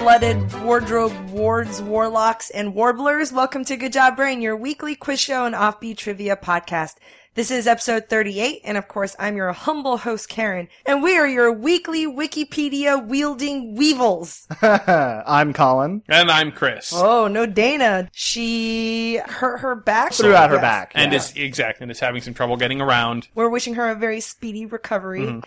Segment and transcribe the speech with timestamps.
[0.00, 3.32] Blooded wardrobe wards, warlocks, and warblers.
[3.32, 6.94] Welcome to Good Job Brain, your weekly quiz show and offbeat trivia podcast.
[7.34, 11.28] This is episode 38, and of course, I'm your humble host, Karen, and we are
[11.28, 14.48] your weekly Wikipedia wielding weevils.
[14.62, 16.02] I'm Colin.
[16.08, 16.92] And I'm Chris.
[16.94, 18.08] Oh, no Dana.
[18.12, 20.14] She hurt her back.
[20.14, 20.62] Threw out her Yes.
[20.62, 20.92] back.
[20.94, 21.18] and yeah.
[21.18, 23.28] is exactly and is having some trouble getting around.
[23.34, 25.20] We're wishing her a very speedy recovery.
[25.20, 25.40] Mm-hmm.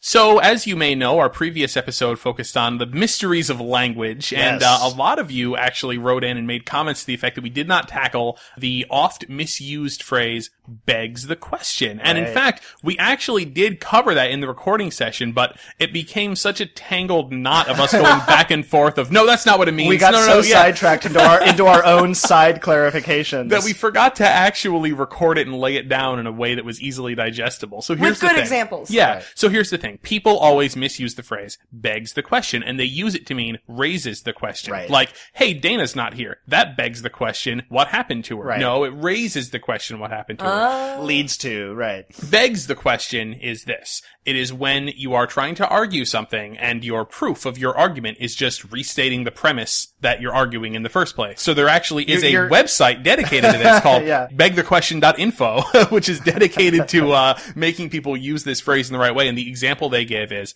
[0.00, 4.62] So, as you may know, our previous episode focused on the mysteries of language, and
[4.62, 7.42] uh, a lot of you actually wrote in and made comments to the effect that
[7.42, 12.96] we did not tackle the oft misused phrase "begs the question." And in fact, we
[12.98, 17.68] actually did cover that in the recording session, but it became such a tangled knot
[17.68, 20.12] of us going back and forth of "No, that's not what it means." we got
[20.12, 23.72] no, no, so no, yeah." sidetracked into our into our own side clarifications that we
[23.72, 27.16] forgot to actually record it and lay it down in a way that was easily
[27.16, 27.82] digestible.
[27.82, 28.42] So here's the good thing.
[28.42, 28.92] examples.
[28.92, 29.14] Yeah.
[29.14, 29.24] Right.
[29.34, 29.87] So here's the thing.
[29.96, 34.24] People always misuse the phrase begs the question and they use it to mean raises
[34.24, 34.72] the question.
[34.72, 34.90] Right.
[34.90, 36.38] Like, hey, Dana's not here.
[36.46, 38.48] That begs the question, what happened to her?
[38.48, 38.60] Right.
[38.60, 40.98] No, it raises the question, what happened to her?
[41.00, 42.04] leads to right.
[42.30, 44.02] begs the question is this.
[44.28, 48.18] It is when you are trying to argue something and your proof of your argument
[48.20, 51.40] is just restating the premise that you're arguing in the first place.
[51.40, 54.26] So there actually is You're- a you're- website dedicated to this called Yeah.
[54.34, 59.28] begthequestion.info, which is dedicated to uh, making people use this phrase in the right way.
[59.28, 60.54] And the example they give is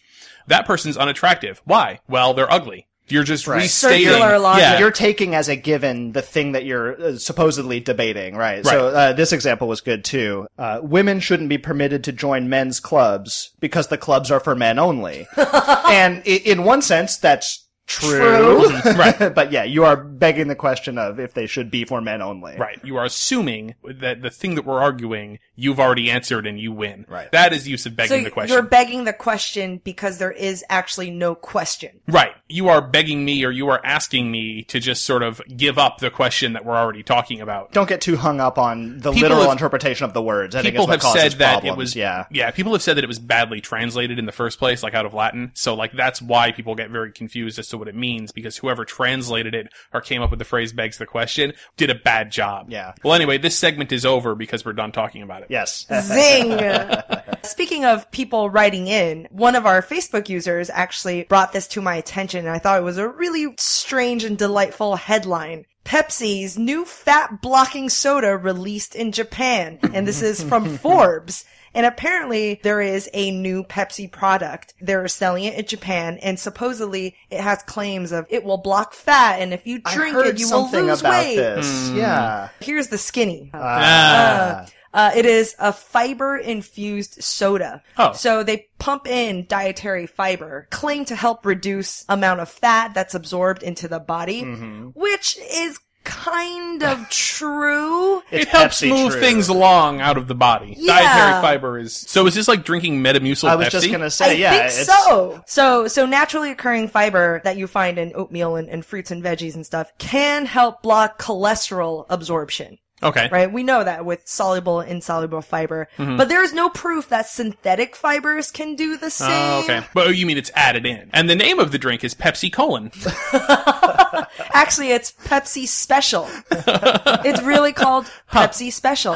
[0.48, 1.62] that person's unattractive.
[1.65, 2.00] Why?
[2.09, 2.87] Well, they're ugly.
[3.13, 3.63] You're just Right.
[3.63, 4.09] restating.
[4.09, 4.63] Circular logic.
[4.63, 4.79] Yeah.
[4.79, 8.65] You're taking as a given the thing that you're uh, supposedly debating, right?
[8.65, 8.67] right.
[8.67, 10.47] So uh, this example was good too.
[10.59, 14.79] Uh, women shouldn't be permitted to join men's clubs because the clubs are for men
[14.79, 15.27] only.
[15.37, 18.69] and in one sense, that's true.
[18.85, 19.35] right.
[19.35, 22.57] but yeah, you are begging the question of if they should be for men only.
[22.57, 22.79] Right.
[22.85, 27.05] You are assuming that the thing that we're arguing, you've already answered and you win.
[27.09, 27.31] Right.
[27.33, 28.55] That is the use of begging So the question.
[28.55, 32.01] you're begging the question because there is actually no question.
[32.09, 32.33] Right.
[32.53, 35.99] You are begging me or you are asking me to just sort of give up
[35.99, 37.73] the question that we're already talking about.
[37.73, 40.55] Don't get too hung up on the People literal have- interpretation of the words.
[40.55, 41.75] I think People is what have said that problems.
[41.75, 42.27] it was yeah.
[42.31, 45.07] yeah, people have said that it was badly translated in the first place like out
[45.07, 45.51] of Latin.
[45.55, 48.84] So like that's why people get very confused as to what it means because whoever
[48.84, 52.67] translated it or came up with the phrase begs the question did a bad job.
[52.71, 52.93] Yeah.
[53.03, 55.47] Well anyway, this segment is over because we're done talking about it.
[55.51, 55.87] Yes.
[56.03, 56.59] Zing!
[57.45, 61.97] Speaking of people writing in, one of our Facebook users actually brought this to my
[61.97, 65.64] attention and I thought it was a really strange and delightful headline.
[65.84, 69.78] Pepsi's new fat blocking soda released in Japan.
[69.92, 71.44] And this is from Forbes.
[71.75, 74.75] And apparently there is a new Pepsi product.
[74.80, 79.41] They're selling it in Japan and supposedly it has claims of it will block fat
[79.41, 81.36] and if you drink it you will something lose about weight.
[81.36, 81.91] this.
[81.91, 82.50] Yeah.
[82.60, 83.50] Here's the skinny.
[83.54, 84.64] Ah.
[84.64, 87.82] Uh, it is a fiber infused soda.
[87.98, 88.12] Oh.
[88.12, 93.62] So they pump in dietary fiber, claim to help reduce amount of fat that's absorbed
[93.62, 94.88] into the body, Mm-hmm.
[94.94, 98.19] which is kind of true.
[98.30, 99.20] It's it helps Pepsi move true.
[99.20, 100.75] things along out of the body.
[100.76, 100.98] Yeah.
[100.98, 101.94] Dietary fiber is.
[101.97, 103.70] So is this like drinking Metamucil I was Pepsi?
[103.70, 104.50] just gonna I say, yeah.
[104.50, 105.42] think it's, so.
[105.47, 109.54] So, so naturally occurring fiber that you find in oatmeal and, and fruits and veggies
[109.54, 112.78] and stuff can help block cholesterol absorption.
[113.03, 113.29] Okay.
[113.31, 113.51] right?
[113.53, 116.17] We know that with soluble insoluble fiber, Mm-hmm.
[116.17, 119.29] but there's no proof that synthetic fibers can do the same.
[119.31, 119.87] Oh, okay.
[119.95, 121.11] But oh, you mean it's added in.
[121.13, 122.93] And the name of the drink is Pepsi Colon.
[124.55, 126.29] Actually, it's Pepsi Special.
[126.51, 129.15] it's really called Pepsi Special.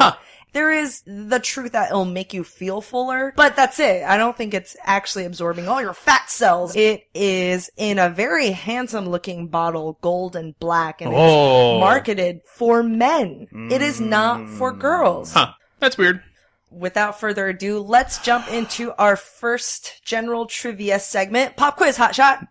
[0.57, 4.01] There is the truth that it'll make you feel fuller, but that's it.
[4.01, 6.75] I don't think it's actually absorbing all your fat cells.
[6.75, 11.75] It is in a very handsome looking bottle, gold and black, and Oh.
[11.75, 13.45] it's marketed for men.
[13.69, 14.79] It is not for hmm.
[14.79, 15.33] girls.
[15.33, 15.53] Huh.
[15.77, 16.23] That's weird.
[16.69, 21.55] Without further ado, let's jump into our first general trivia segment.
[21.55, 22.47] Pop quiz, hot shot.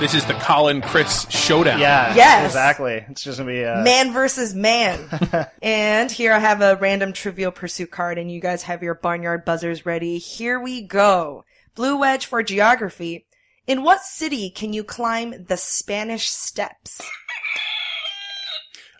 [0.00, 1.80] This is the Colin Chris showdown.
[1.80, 2.14] Yeah.
[2.14, 2.46] Yes.
[2.46, 3.04] Exactly.
[3.08, 5.08] It's just gonna be uh, Man versus man.
[5.62, 9.44] and here I have a random trivial pursuit card and you guys have your barnyard
[9.44, 10.18] buzzers ready.
[10.18, 11.44] Here we go.
[11.74, 13.26] Blue wedge for geography.
[13.66, 17.02] In what city can you climb the Spanish steps?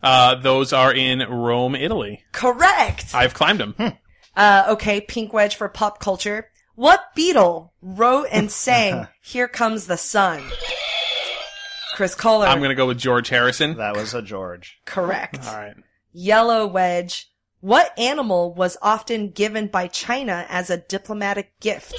[0.03, 2.23] Uh, those are in Rome, Italy.
[2.33, 3.15] Correct.
[3.15, 3.75] I've climbed them.
[4.37, 6.51] Uh, okay, pink wedge for pop culture.
[6.75, 10.43] What Beatle wrote and sang "Here Comes the Sun"?
[11.95, 12.47] Chris Kohler.
[12.47, 13.77] I'm gonna go with George Harrison.
[13.79, 14.81] That was a George.
[14.85, 15.45] correct.
[15.47, 15.75] All right.
[16.13, 17.31] Yellow wedge.
[17.61, 21.95] What animal was often given by China as a diplomatic gift?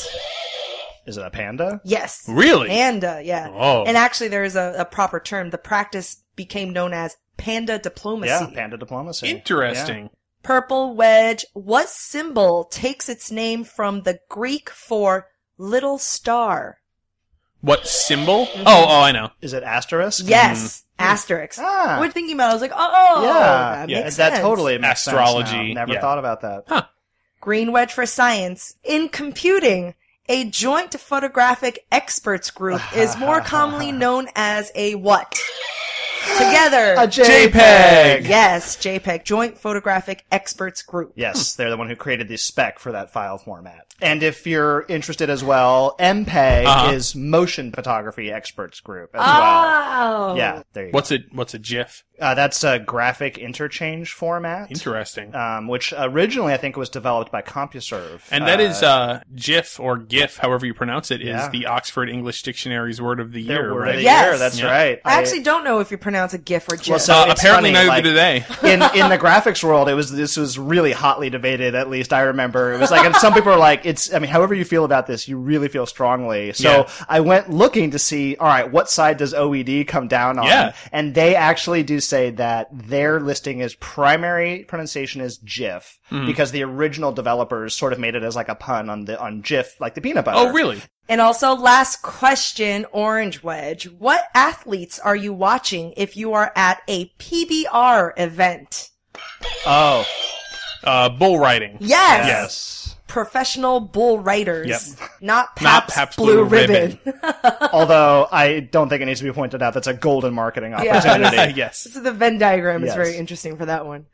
[1.05, 1.81] Is it a panda?
[1.83, 2.23] Yes.
[2.29, 2.69] Really?
[2.69, 3.49] Panda, yeah.
[3.51, 3.83] Oh.
[3.83, 5.49] And actually there is a, a proper term.
[5.49, 8.29] The practice became known as panda diplomacy.
[8.29, 9.27] Yeah, panda diplomacy.
[9.27, 10.09] Interesting.
[10.44, 11.45] Purple wedge.
[11.53, 15.27] What symbol takes its name from the Greek for
[15.57, 16.80] little star?
[17.62, 18.45] What symbol?
[18.45, 18.63] Mm-hmm.
[18.65, 19.31] Oh, oh, I know.
[19.41, 20.24] Is it asterisk?
[20.25, 20.86] Yes.
[20.97, 21.59] Asterisk.
[21.62, 21.97] Ah.
[22.00, 24.41] We're thinking about it, I was like, uh oh, Yeah, that yeah, makes that sense.
[24.41, 25.81] totally makes sense Astrology, now.
[25.81, 26.01] Never yeah.
[26.01, 26.63] thought about that.
[26.68, 26.85] Huh.
[27.42, 28.75] Green wedge for science.
[28.83, 29.94] In computing,
[30.27, 35.38] a joint photographic experts group is more commonly known as a what?
[36.38, 36.94] Together.
[36.98, 38.27] A JPEG.
[38.27, 41.13] Yes, JPEG, Joint Photographic Experts Group.
[41.16, 43.86] Yes, they're the one who created the spec for that file format.
[44.01, 46.92] And if you're interested as well, MPEG Uh-huh.
[46.94, 49.25] is Motion Photography Experts Group as Oh.
[49.25, 50.38] well.
[50.38, 50.95] Yeah, there you go.
[50.95, 52.04] What's a what's a GIF?
[52.19, 54.69] Uh, that's a graphic interchange format.
[54.71, 55.33] Interesting.
[55.36, 58.21] um, which originally I think was developed by CompuServe.
[58.31, 61.50] and that is uh, GIF or GIF, however you pronounce it, is Yeah.
[61.50, 63.89] the Oxford English Dictionary's word of the year, word right?
[63.92, 64.25] of the Yes.
[64.25, 64.38] year.
[64.38, 64.66] That's Yeah.
[64.71, 65.00] right.
[65.06, 66.89] I actually don't know if you pronounce a GIF or GIF.
[66.89, 68.38] Well, so Uh, apparently, funny, neither like- do they.
[68.63, 71.75] in in the graphics world, it was this was really hotly debated.
[71.75, 74.13] At least I remember it was like, and some people are like, it's.
[74.13, 76.53] I mean, however you feel about this, you really feel strongly.
[76.53, 76.89] So Yeah.
[77.07, 80.45] I went looking to see, all right, what side does OED come down on?
[80.45, 80.73] Yeah.
[80.91, 86.25] and they actually do say that their listing is primary pronunciation is GIF Mm-hmm.
[86.25, 89.41] because the original developers sort of made it as like a pun on the on
[89.41, 90.39] GIF, like the peanut butter.
[90.39, 90.81] Oh, really?
[91.09, 93.89] And also, last question, Orange Wedge.
[93.89, 98.91] What athletes are you watching if you are at a PBR event?
[99.65, 100.06] Oh,
[100.83, 101.77] Uh, bull riding.
[101.81, 102.25] Yes.
[102.27, 102.95] yes.
[103.07, 104.95] Professional bull riders.
[105.00, 105.09] Yep.
[105.19, 107.00] Not Pabst, Not Blue, Blue Ribbon.
[107.73, 110.97] Although I don't think it needs to be pointed out that's a golden marketing Yeah.
[111.00, 111.53] opportunity.
[111.57, 111.79] yes.
[111.91, 114.06] so the Venn diagram is very interesting for that one.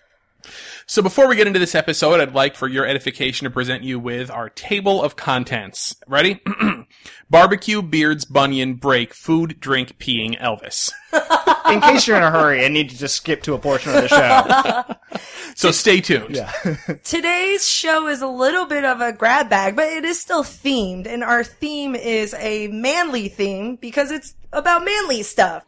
[0.88, 3.98] So before we get into this episode, I'd like for your edification to present you
[4.00, 5.96] with our table of contents.
[6.08, 6.40] Ready?
[7.30, 10.92] Barbecue, beards, bunyan, break, food, drink, peeing, Elvis.
[11.72, 14.04] In case you're in a hurry and need to just skip to a portion of
[14.04, 14.96] the show.
[15.56, 16.36] So stay tuned.
[16.36, 16.52] Yeah.
[17.06, 21.08] Today's show is a little bit of a grab bag, but it is still themed,
[21.08, 25.64] and our theme is a manly theme because it's about manly stuff.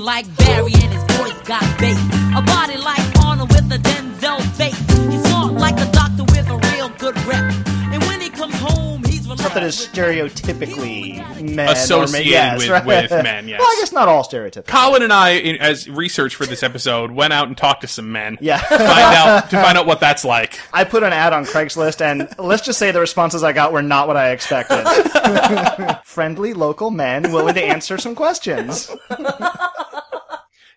[0.00, 1.98] Man like Barry and his voice got bass.
[2.36, 4.78] A body like Arnold with a Denzel face.
[5.10, 7.52] He's smart like a doctor with a real good rep.
[7.92, 12.26] And when he comes home, he's Stuff that is stereotypically men Associated or men.
[12.26, 12.84] Yes, with- right.
[12.84, 13.60] with men, yes.
[13.60, 14.66] Well, I guess not all stereotypical.
[14.66, 18.10] Colin and I, in, as research for this episode, went out and talked to some
[18.12, 18.38] men.
[18.40, 18.58] Yeah.
[18.58, 20.58] to find out to find out what that's like.
[20.72, 23.82] I put an ad on Craigslist, and let's just say the responses I got were
[23.82, 24.84] not what I expected.
[26.04, 28.90] Friendly local men willing to answer some questions.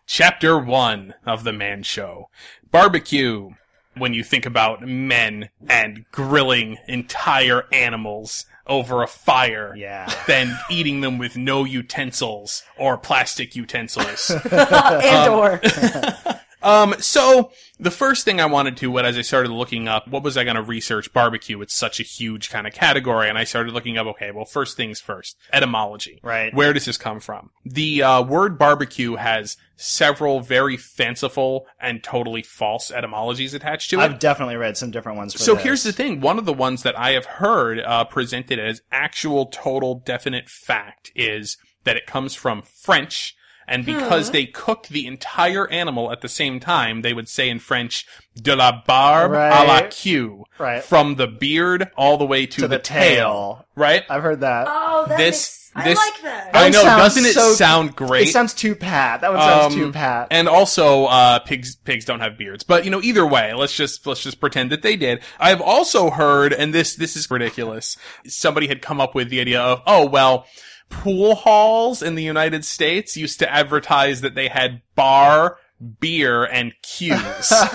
[0.06, 2.30] Chapter one of the Man Show:
[2.72, 3.52] Barbecue.
[3.96, 10.12] When you think about men and grilling entire animals over a fire, Yeah.
[10.28, 14.32] then eating them with no utensils or plastic utensils.
[14.52, 15.62] and um, or
[16.64, 20.24] Um, so the first thing I wanted to, what as I started looking up, what
[20.24, 21.62] was I going to research barbecue?
[21.62, 24.08] It's such a huge kind of category, and I started looking up.
[24.08, 26.20] Okay, well, first things first, etymology.
[26.24, 26.54] Right.
[26.54, 27.52] Where does this come from?
[27.66, 34.04] The uh, word barbecue has several very fanciful and totally false etymologies attached to it.
[34.04, 35.34] I've definitely read some different ones.
[35.34, 35.64] For So this.
[35.64, 36.22] here's the thing.
[36.22, 41.12] One of the ones that I have heard uh, presented as actual, total, definite fact
[41.16, 43.36] is that it comes from French.
[43.74, 47.60] And because they cook the entire animal at the same time, they would say in
[47.60, 48.06] French,
[48.42, 50.44] de la barbe à la queue.
[50.60, 50.84] Right.
[50.84, 53.16] From the beard all the way to, To the, the tail.
[53.16, 53.66] tail.
[53.76, 54.04] Right?
[54.10, 54.68] I've heard that.
[54.70, 56.50] oh, that This- makes, this- I like that.
[56.56, 56.84] I know.
[56.84, 58.28] Doesn't it so- sound great?
[58.28, 59.22] It sounds too pat.
[59.22, 60.28] That one sounds Um, too pat.
[60.30, 62.64] And also, uh, pigs, pigs don't have beards.
[62.64, 65.22] But, you know, either way, let's just, let's just pretend that they did.
[65.40, 67.98] I've also heard, and this, this is ridiculous.
[68.28, 70.46] Somebody had come up with the idea of, oh, well,
[70.90, 75.58] pool halls in the United States used to advertise that they had bar,
[76.00, 77.16] beer, and cues.
[77.18, 77.74] That's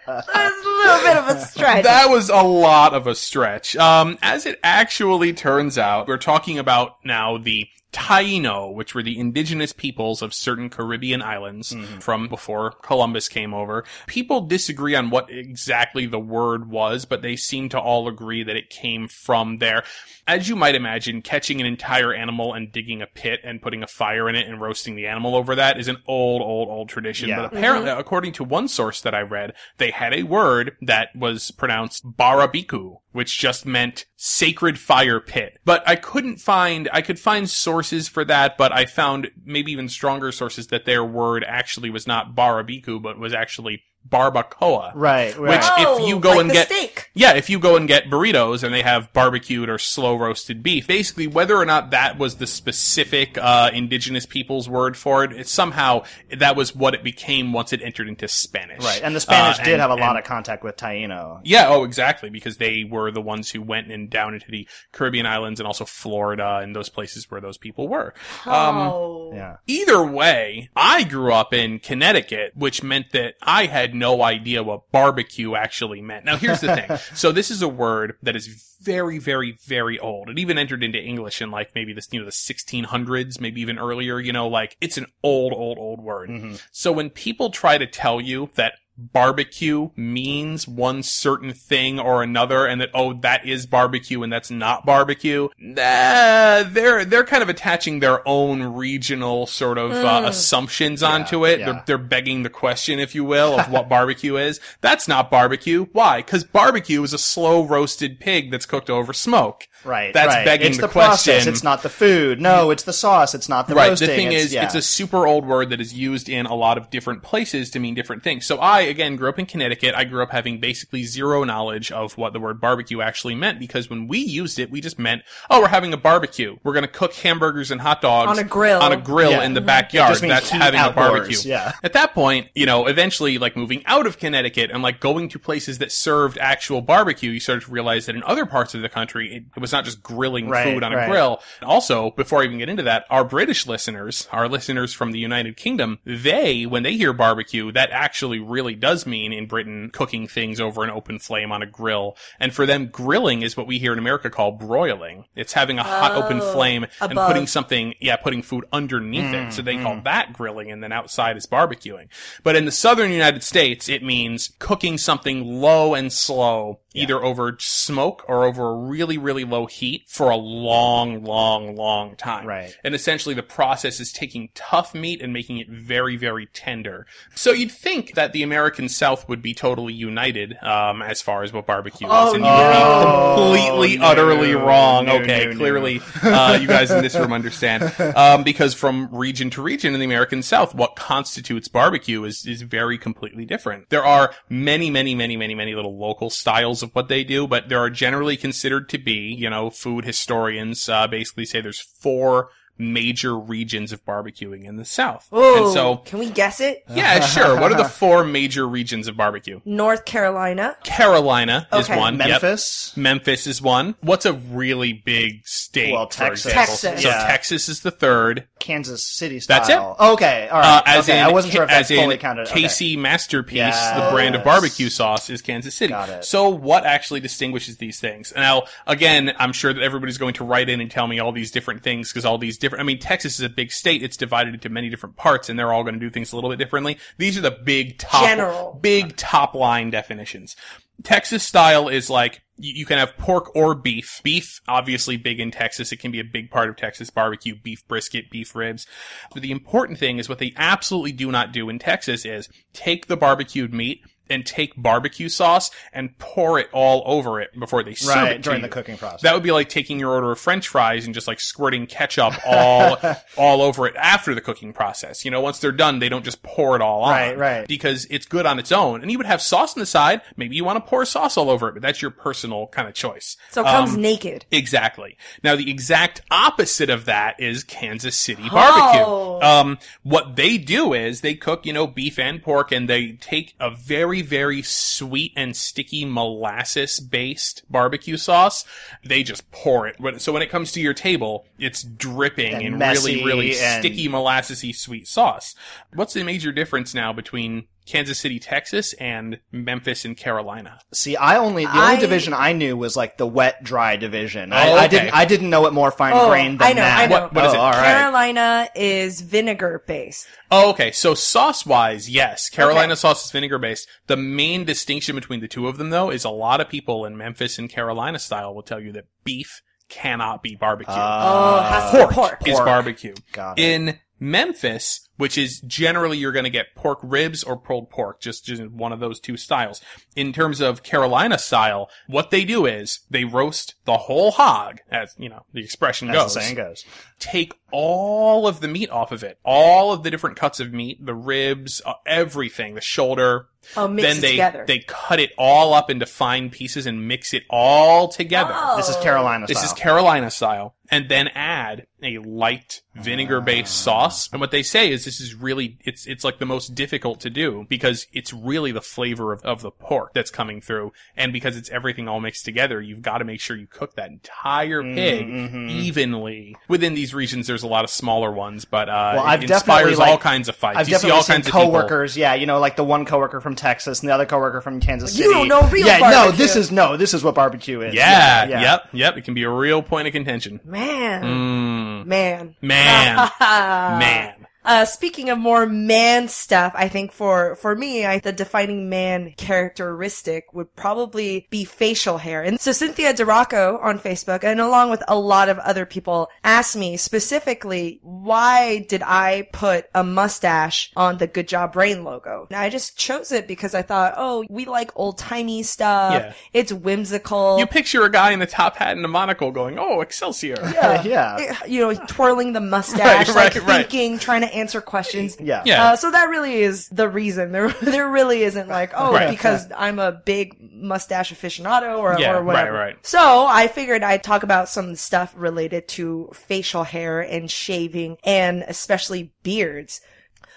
[0.67, 1.85] little bit of a stretch.
[1.85, 3.76] That was a lot of a stretch.
[3.76, 9.18] Um, as it actually turns out, we're talking about now the Taino, which were the
[9.18, 11.99] indigenous peoples of certain Caribbean islands mm-hmm.
[11.99, 13.85] from before Columbus came over.
[14.06, 18.56] People disagree on what exactly the word was, but they seem to all agree that
[18.56, 19.82] it came from there.
[20.26, 23.88] As you might imagine, catching an entire animal and digging a pit and putting a
[23.88, 27.28] fire in it and roasting the animal over that is an old, old, old tradition.
[27.28, 27.37] Yeah.
[27.37, 27.56] But mm-hmm.
[27.56, 32.06] apparently, according to one source that I read, they had a word that was pronounced
[32.06, 35.59] barabiku, which just meant sacred fire pit.
[35.64, 39.88] But I couldn't find, I could find sources for that, but I found maybe even
[39.88, 44.92] stronger sources that their word actually was not barabiku, but was actually barbacoa.
[44.95, 45.61] Right, Which.
[45.62, 47.11] Oh, if you go like and get, steak.
[47.14, 50.87] yeah, if you go and get burritos and they have barbecued or slow roasted beef,
[50.87, 55.49] basically whether or not that was the specific uh, indigenous people's word for it, it
[55.49, 56.02] somehow
[56.37, 58.83] that was what it became once it entered into Spanish.
[58.85, 61.40] Right, and the Spanish Uh, did and- have a lot and- of contact with Taino.
[61.45, 65.26] yeah, oh, exactly, because they were the ones who went and down into the Caribbean
[65.26, 68.12] islands and also Florida and those places where those people were.
[68.47, 69.33] Um, oh.
[69.35, 69.57] Yeah.
[69.66, 74.90] Either way, I grew up in Connecticut, which meant that I had no idea what
[74.92, 76.25] barbecue actually meant.
[76.25, 76.99] Now, here's the thing.
[77.14, 80.30] so this is a word that is very, very, very old.
[80.30, 83.78] It even entered into English in like maybe this, you know, the 1600s, maybe even
[83.78, 86.30] earlier, you know, like it's an old, old, old word.
[86.30, 86.54] Mm-hmm.
[86.73, 88.75] So when people try to tell you that
[89.12, 94.50] barbecue means one certain thing or another and that oh that is barbecue and that's
[94.50, 95.49] not barbecue.
[95.59, 101.61] Nah, they're they're kind of attaching their own regional sort of uh, assumptions onto it.
[101.61, 101.66] yeah.
[101.66, 104.61] they're, they're begging the question if you will of what barbecue is.
[104.80, 105.87] That's not barbecue.
[105.92, 106.19] Why?
[106.19, 110.13] Because barbecue is a slow roasted pig that's cooked over smoke Right.
[110.13, 110.45] that's right.
[110.45, 111.25] begging it's the, the, process.
[111.25, 112.41] question It's not the food.
[112.41, 113.35] No, it's the sauce.
[113.35, 113.89] It's not the right.
[113.89, 114.09] roasting.
[114.09, 114.65] The thing it's, is, yeah.
[114.65, 117.79] it's a super old word that is used in a lot of different places to
[117.79, 118.47] mean different things.
[118.47, 119.95] So I, again, grew up in Connecticut.
[119.95, 123.89] I grew up having basically zero knowledge of what the word barbecue actually meant because
[123.89, 126.57] when we used it, we just meant, oh, we're having a barbecue.
[126.63, 128.81] We're going to cook hamburgers and hot dogs On a grill.
[128.81, 129.45] on a grill Yeah.
[129.45, 129.65] in the mm-hmm.
[129.65, 130.17] It backyard.
[130.17, 131.39] That's heat having a barbecue.
[131.45, 131.73] yeah.
[131.83, 135.39] At that point, you know, eventually, like moving out of Connecticut and like going to
[135.39, 138.89] places that served actual barbecue, you started to realize that in other parts of the
[138.89, 141.09] country, it, it was not just grilling Right, food on a right.
[141.09, 141.41] grill.
[141.62, 145.57] Also, before I even get into that, our British listeners, our listeners from the United
[145.57, 150.61] Kingdom, they, when they hear barbecue, that actually really does mean in Britain cooking things
[150.61, 152.17] over an open flame on a grill.
[152.39, 155.25] And for them, grilling is what we here in America call broiling.
[155.35, 159.53] It's having a hot open Oh, flame and putting something, yeah, putting food underneath it.
[159.53, 162.09] So they Mm, call that grilling and then outside is barbecuing.
[162.43, 167.56] But in the southern United States, it means cooking something low and slow, either over
[167.59, 172.47] smoke or over a really, really low heat for a long, long, long time.
[172.47, 172.76] Right.
[172.82, 177.06] And essentially the process is taking tough meat and making it very, very tender.
[177.35, 181.52] So you'd think that the American South would be totally united, um, as far as
[181.52, 182.12] what barbecue is.
[182.12, 182.49] Oh, And no.
[182.49, 185.06] you would be completely, no, utterly wrong.
[185.06, 185.56] no, okay, no, no.
[185.59, 187.85] clearly, uh, you guys in this room understand.
[188.16, 192.62] Um, because from region to region in the American South, what constitutes barbecue is, is
[192.62, 193.88] very completely different.
[193.90, 197.69] There are many, many, many, many, many little local styles of what they do, but
[197.69, 202.51] there are generally considered to be, you know, food historians, uh, basically say there's four
[202.81, 205.29] major regions of barbecuing in the South.
[205.33, 206.83] Ooh, And so, can we guess it?
[206.91, 207.61] yeah, sure.
[207.61, 209.61] What are the four major regions of barbecue?
[209.65, 210.77] North Carolina.
[210.83, 211.99] Carolina is Okay.
[211.99, 212.19] one.
[212.19, 212.29] Yep.
[212.29, 212.97] Memphis.
[212.97, 213.95] Memphis is one.
[214.01, 215.93] What's a really big state?
[215.93, 216.47] Well, Texas.
[216.47, 216.75] example?
[216.77, 217.03] Texas.
[217.03, 217.27] So Yeah.
[217.27, 218.47] Texas is the third.
[218.59, 219.59] Kansas City style.
[219.59, 220.05] That's it.
[220.13, 220.79] Okay, all right.
[220.79, 221.19] Uh, as okay.
[221.19, 222.49] in, I wasn't sure if as that's fully in counted.
[222.49, 222.63] Okay.
[222.65, 223.97] KC Masterpiece, Yes.
[223.99, 225.93] the brand of barbecue sauce is Kansas City.
[225.93, 226.25] Got it.
[226.25, 228.33] So what actually distinguishes these things?
[228.37, 231.51] Now, again, I'm sure that everybody's going to write in and tell me all these
[231.51, 234.03] different things because all these different, I mean, Texas is a big state.
[234.03, 236.50] It's divided into many different parts and they're all going to do things a little
[236.50, 236.99] bit differently.
[237.19, 238.79] These are the big top, General.
[238.81, 240.57] big top line definitions.
[241.03, 244.21] Texas style is like, you, you can have pork or beef.
[244.23, 245.93] Beef, obviously big in Texas.
[245.93, 248.87] It can be a big part of Texas barbecue, beef brisket, beef ribs.
[249.33, 253.07] But the important thing is what they absolutely do not do in Texas is take
[253.07, 257.95] the barbecued meat and take barbecue sauce and pour it all over it before they
[257.95, 258.67] serve Right, it to during you.
[258.69, 259.23] the cooking process.
[259.23, 262.35] That would be like taking your order of French fries and just like squirting ketchup
[262.47, 262.97] all
[263.37, 265.25] all over it after the cooking process.
[265.25, 267.11] You know, once they're done, they don't just pour it all on.
[267.13, 267.69] Right, right.
[267.69, 269.03] Because it's good on its own.
[269.03, 270.21] And you would have sauce on the side.
[270.37, 272.95] Maybe you want to pour sauce all over it, but that's your personal kind of
[272.95, 273.37] choice.
[273.51, 274.47] So it comes Um, naked.
[274.51, 275.17] Exactly.
[275.43, 279.03] Now, the exact opposite of that is Kansas City barbecue.
[279.05, 279.41] Oh.
[279.43, 283.55] Um, what they do is they cook, you know, beef and pork and they take
[283.59, 288.65] a very, very sweet and sticky molasses based barbecue sauce.
[289.05, 289.97] They just pour it.
[290.21, 294.09] So when it comes to your table, it's dripping And in really, really and- sticky
[294.09, 295.55] molassesy sweet sauce.
[295.95, 300.79] What's the major difference now between Kansas City, Texas and Memphis in Carolina?
[300.93, 304.53] See, I only the only I- division I knew was like the wet dry division.
[304.53, 306.81] Oh, I, I didn't I didn't know it more fine Oh, grained than I know,
[306.83, 306.99] that.
[307.01, 307.21] I know.
[307.23, 307.59] What- what is oh, it?
[307.59, 307.85] All right.
[307.85, 310.27] Carolina is vinegar based.
[310.51, 310.93] Oh, okay.
[310.93, 313.01] So sauce wise, yes, Carolina Okay.
[313.01, 313.89] sauce is vinegar based.
[314.07, 317.17] The main distinction between the two of them, though, is a lot of people in
[317.17, 320.95] Memphis and Carolina style will tell you that beef cannot be barbecue.
[320.97, 322.13] Oh, it has to pork.
[322.13, 322.49] pork.
[322.49, 323.15] is barbecue.
[323.33, 323.63] Got it.
[323.63, 328.47] In Memphis, which is generally you're going to get pork ribs or pulled pork, just,
[328.47, 329.83] just one of those two styles.
[330.17, 335.15] In terms of Carolina style, what they do is they roast the whole hog, as,
[335.19, 336.85] you know, the expression As goes the saying goes.
[337.19, 341.05] take all of the meat off of it, all of the different cuts of meat,
[341.05, 343.47] the ribs, uh, everything, the shoulder.
[343.77, 344.65] Oh, mix then it they together.
[344.67, 348.55] they cut it all up into fine pieces and mix it all together.
[348.55, 348.79] Oh.
[348.79, 349.49] This is Carolina style.
[349.49, 349.77] This style.
[349.77, 350.75] is Carolina style.
[350.91, 354.31] And then add a light vinegar based sauce.
[354.33, 357.31] And what they say is this is really, it's, it's like the most difficult to
[357.31, 360.93] do because it's really the flavor of, of the pork that's coming through.
[361.17, 364.11] And because it's everything all mixed together, you've got to make sure you cook that
[364.11, 366.57] entire pig evenly.
[366.69, 369.99] Within these regions, there's a lot of smaller ones, but, uh, Well, I've it inspires
[369.99, 370.79] like- all kinds of fights.
[370.79, 371.67] I've you see definitely all seen kinds of people.
[371.73, 372.17] coworkers.
[372.17, 375.12] Yeah, you know, like the one coworker from Texas and the other coworker from Kansas
[375.12, 375.25] City.
[375.25, 377.95] You don't know real Yeah, no, this is no, this is what barbecue is.
[377.95, 378.61] Yeah, yeah.
[378.61, 379.17] yep, yep.
[379.17, 380.61] It can be a real point of contention.
[380.64, 381.23] Man.
[381.23, 382.55] Mm, Man.
[382.61, 384.39] man, man.
[384.71, 389.35] Uh, speaking of more man stuff, I think for, for me, I, the defining man
[389.37, 392.41] characteristic would probably be facial hair.
[392.43, 396.77] And so Cynthia DeRocco on Facebook and along with a lot of other people asked
[396.77, 402.47] me specifically, why did I put a mustache on the Good Job Brain logo?
[402.49, 406.12] And I just chose it because I thought, oh, we like old timey stuff.
[406.12, 406.33] Yeah.
[406.53, 407.59] It's whimsical.
[407.59, 411.03] You picture a guy in the top hat and a monocle going, "Oh, Excelsior!" Yeah,
[411.05, 411.37] yeah.
[411.41, 413.77] Eh, you know, twirling the mustache, Right, like right, right.
[413.91, 415.37] thinking, trying to answer questions.
[415.40, 415.62] Yeah.
[415.64, 415.85] Yeah.
[415.85, 417.50] Uh, so that really is the reason.
[417.52, 419.31] There, there really isn't like, oh, Right.
[419.31, 422.73] because I'm a big mustache aficionado or, Yeah, or whatever.
[422.73, 423.07] right, right.
[423.07, 428.62] So I figured I'd talk about some stuff related to facial hair and shaving and
[428.69, 430.00] especially beards.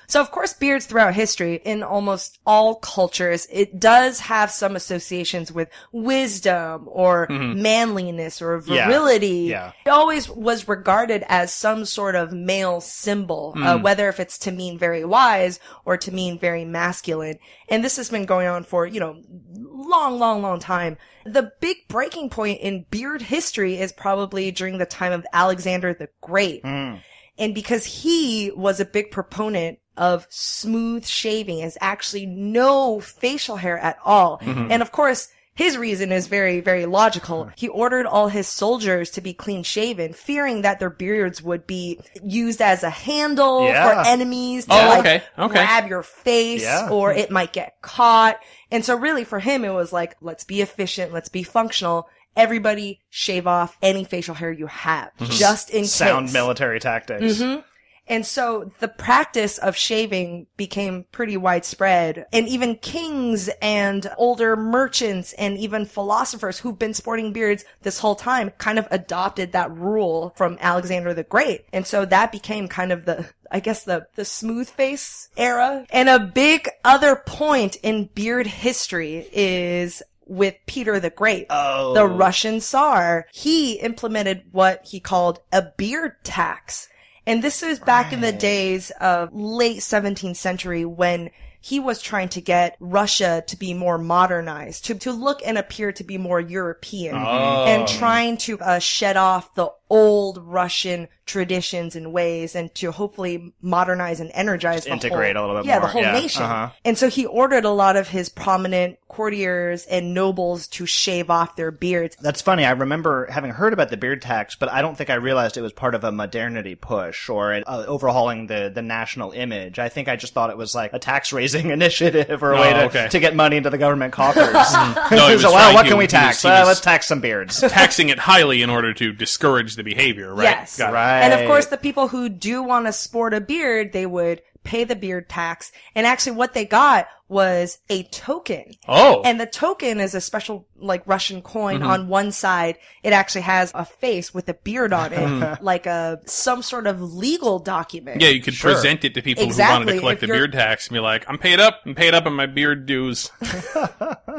[0.07, 5.51] So of course, beards throughout history, in almost all cultures, it does have some associations
[5.51, 7.61] with wisdom or mm-hmm.
[7.61, 9.47] manliness or virility.
[9.49, 9.71] Yeah.
[9.85, 13.83] It always was regarded as some sort of male symbol, uh, mm.
[13.83, 17.39] whether if it's to mean very wise or to mean very masculine.
[17.69, 19.21] And this has been going on for, you know,
[19.57, 20.97] long, long, long time.
[21.25, 26.09] The big breaking point in beard history is probably during the time of Alexander the
[26.21, 26.63] Great.
[26.63, 27.01] Mm.
[27.37, 33.77] And because he was a big proponent of smooth shaving, is actually no facial hair
[33.77, 34.39] at all.
[34.39, 34.71] Mm-hmm.
[34.71, 37.51] And of course, his reason is very, very logical.
[37.55, 41.99] He ordered all his soldiers to be clean shaven, fearing that their beards would be
[42.23, 44.01] used as a handle Yeah.
[44.01, 45.53] for enemies to Oh, like okay, okay.
[45.53, 46.89] grab your face Yeah.
[46.89, 48.39] or it might get caught.
[48.71, 51.13] And so really for him, it was like, let's be efficient.
[51.13, 52.09] Let's be functional.
[52.35, 55.31] Everybody shave off any facial hair you have, mm-hmm.
[55.33, 56.33] just in Sound case.
[56.33, 57.35] military tactics.
[57.37, 57.59] Mm-hmm.
[58.07, 62.25] And so the practice of shaving became pretty widespread.
[62.33, 68.15] And even kings and older merchants and even philosophers who've been sporting beards this whole
[68.15, 71.65] time kind of adopted that rule from Alexander the Great.
[71.71, 75.85] And so that became kind of the, I guess the, the smooth face era.
[75.89, 81.93] And a big other point in beard history is with Peter the Great, Oh.
[81.93, 83.27] the Russian Tsar.
[83.33, 86.89] He implemented what he called a beard tax.
[87.25, 91.29] And this was back in the days of late 17th century when
[91.61, 95.93] he was trying to get Russia to be more modernized, to, to look and appear
[95.93, 97.63] to be more European, Oh.
[97.65, 103.53] and trying to uh, shed off the old Russian traditions and ways, and to hopefully
[103.61, 106.43] modernize and energize, the integrate whole, a little bit yeah, more, the whole yeah, nation.
[106.43, 106.71] uh-huh.
[106.83, 111.55] And so he ordered a lot of his prominent courtiers and nobles to shave off
[111.55, 112.15] their beards.
[112.19, 112.65] That's funny.
[112.65, 115.61] I remember having heard about the beard tax, but I don't think I realized it
[115.61, 119.79] was part of a modernity push or an, uh, overhauling the, the national image.
[119.79, 122.73] I think I just thought it was like a tax raising initiative or a way
[122.73, 123.07] Oh, to, okay.
[123.09, 124.43] to get money into the government coffers.
[125.13, 126.43] No, he was so, well, what can we he was- tax?
[126.45, 127.59] Uh, let's tax some beards.
[127.69, 130.43] taxing it highly in order to discourage the behavior, right?
[130.43, 130.77] Yes.
[130.77, 130.93] Got it.
[130.93, 131.21] Right.
[131.21, 134.85] And of course, the people who do want to sport a beard, they would pay
[134.85, 135.71] the beard tax.
[135.93, 138.75] And actually what they got was a token.
[138.87, 139.21] Oh.
[139.25, 141.89] And the token is a special, like, Russian coin mm-hmm.
[141.89, 142.77] on one side.
[143.03, 147.01] It actually has a face with a beard on it, like a, some sort of
[147.01, 148.21] legal document.
[148.21, 148.71] yeah, you could Sure.
[148.71, 151.25] present it to people who wanted to collect if the beard tax and be like,
[151.27, 153.31] I'm paid up, I'm paid up on my beard dues.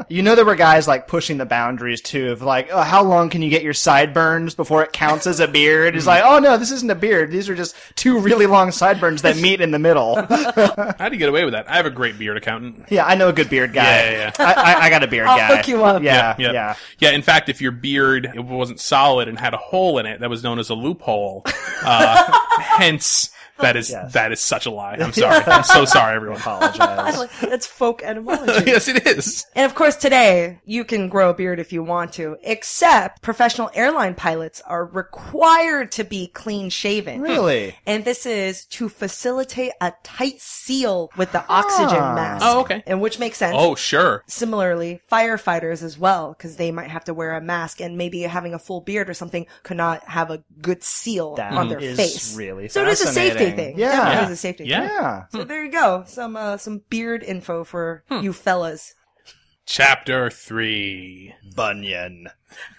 [0.07, 3.29] You know, there were guys like pushing the boundaries too of like, oh, how long
[3.29, 5.95] can you get your sideburns before it counts as a beard?
[5.95, 6.09] It's hmm.
[6.09, 7.31] like, oh no, this isn't a beard.
[7.31, 10.15] These are just two really long sideburns that meet in the middle.
[10.15, 11.69] How do you get away with that?
[11.69, 12.84] I have a great beard accountant.
[12.89, 13.83] Yeah, I know a good beard guy.
[13.83, 15.55] Yeah, yeah, I, I, I got a beard I'll guy.
[15.57, 16.01] hook you up.
[16.03, 16.53] Yeah, Yep.
[16.53, 16.75] yeah.
[16.99, 20.19] Yeah, in fact, if your beard it wasn't solid and had a hole in it,
[20.19, 21.43] that was known as a loophole.
[21.83, 24.13] Uh, hence, that is Yes.
[24.13, 24.95] that is such a lie.
[24.95, 25.43] I'm sorry.
[25.45, 26.37] I'm so sorry, everyone.
[26.45, 27.29] Apologize.
[27.41, 28.63] That's folk etymology.
[28.67, 29.45] yes, it is.
[29.55, 33.69] And of course, today, you can grow a beard if you want to, except professional
[33.73, 37.21] airline pilots are required to be clean shaven.
[37.21, 37.75] really?
[37.85, 42.15] And this is to facilitate a tight seal with the oxygen ah.
[42.15, 42.45] mask.
[42.45, 42.83] Oh, okay.
[42.85, 43.55] And which makes sense.
[43.57, 44.23] Oh, sure.
[44.27, 48.53] Similarly, firefighters as well, because they might have to wear a mask and maybe having
[48.53, 51.97] a full beard or something could not have a good seal That on their is
[51.97, 52.35] face.
[52.35, 53.75] really so it is a safety fascinating.
[53.75, 53.79] thing.
[53.79, 53.91] Yeah.
[53.91, 54.25] Definitely Yeah.
[54.25, 54.79] is a safety Yeah.
[54.81, 54.89] thing.
[54.89, 55.23] Yeah.
[55.31, 56.03] So there you go.
[56.07, 58.93] Some, uh, some beard info for you fellas.
[59.65, 61.33] Chapter three.
[61.55, 62.29] Bunyan.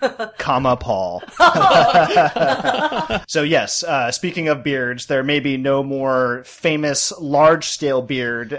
[0.38, 1.22] comma Paul.
[3.28, 8.58] so yes, uh, speaking of beards, there may be no more famous large scale beard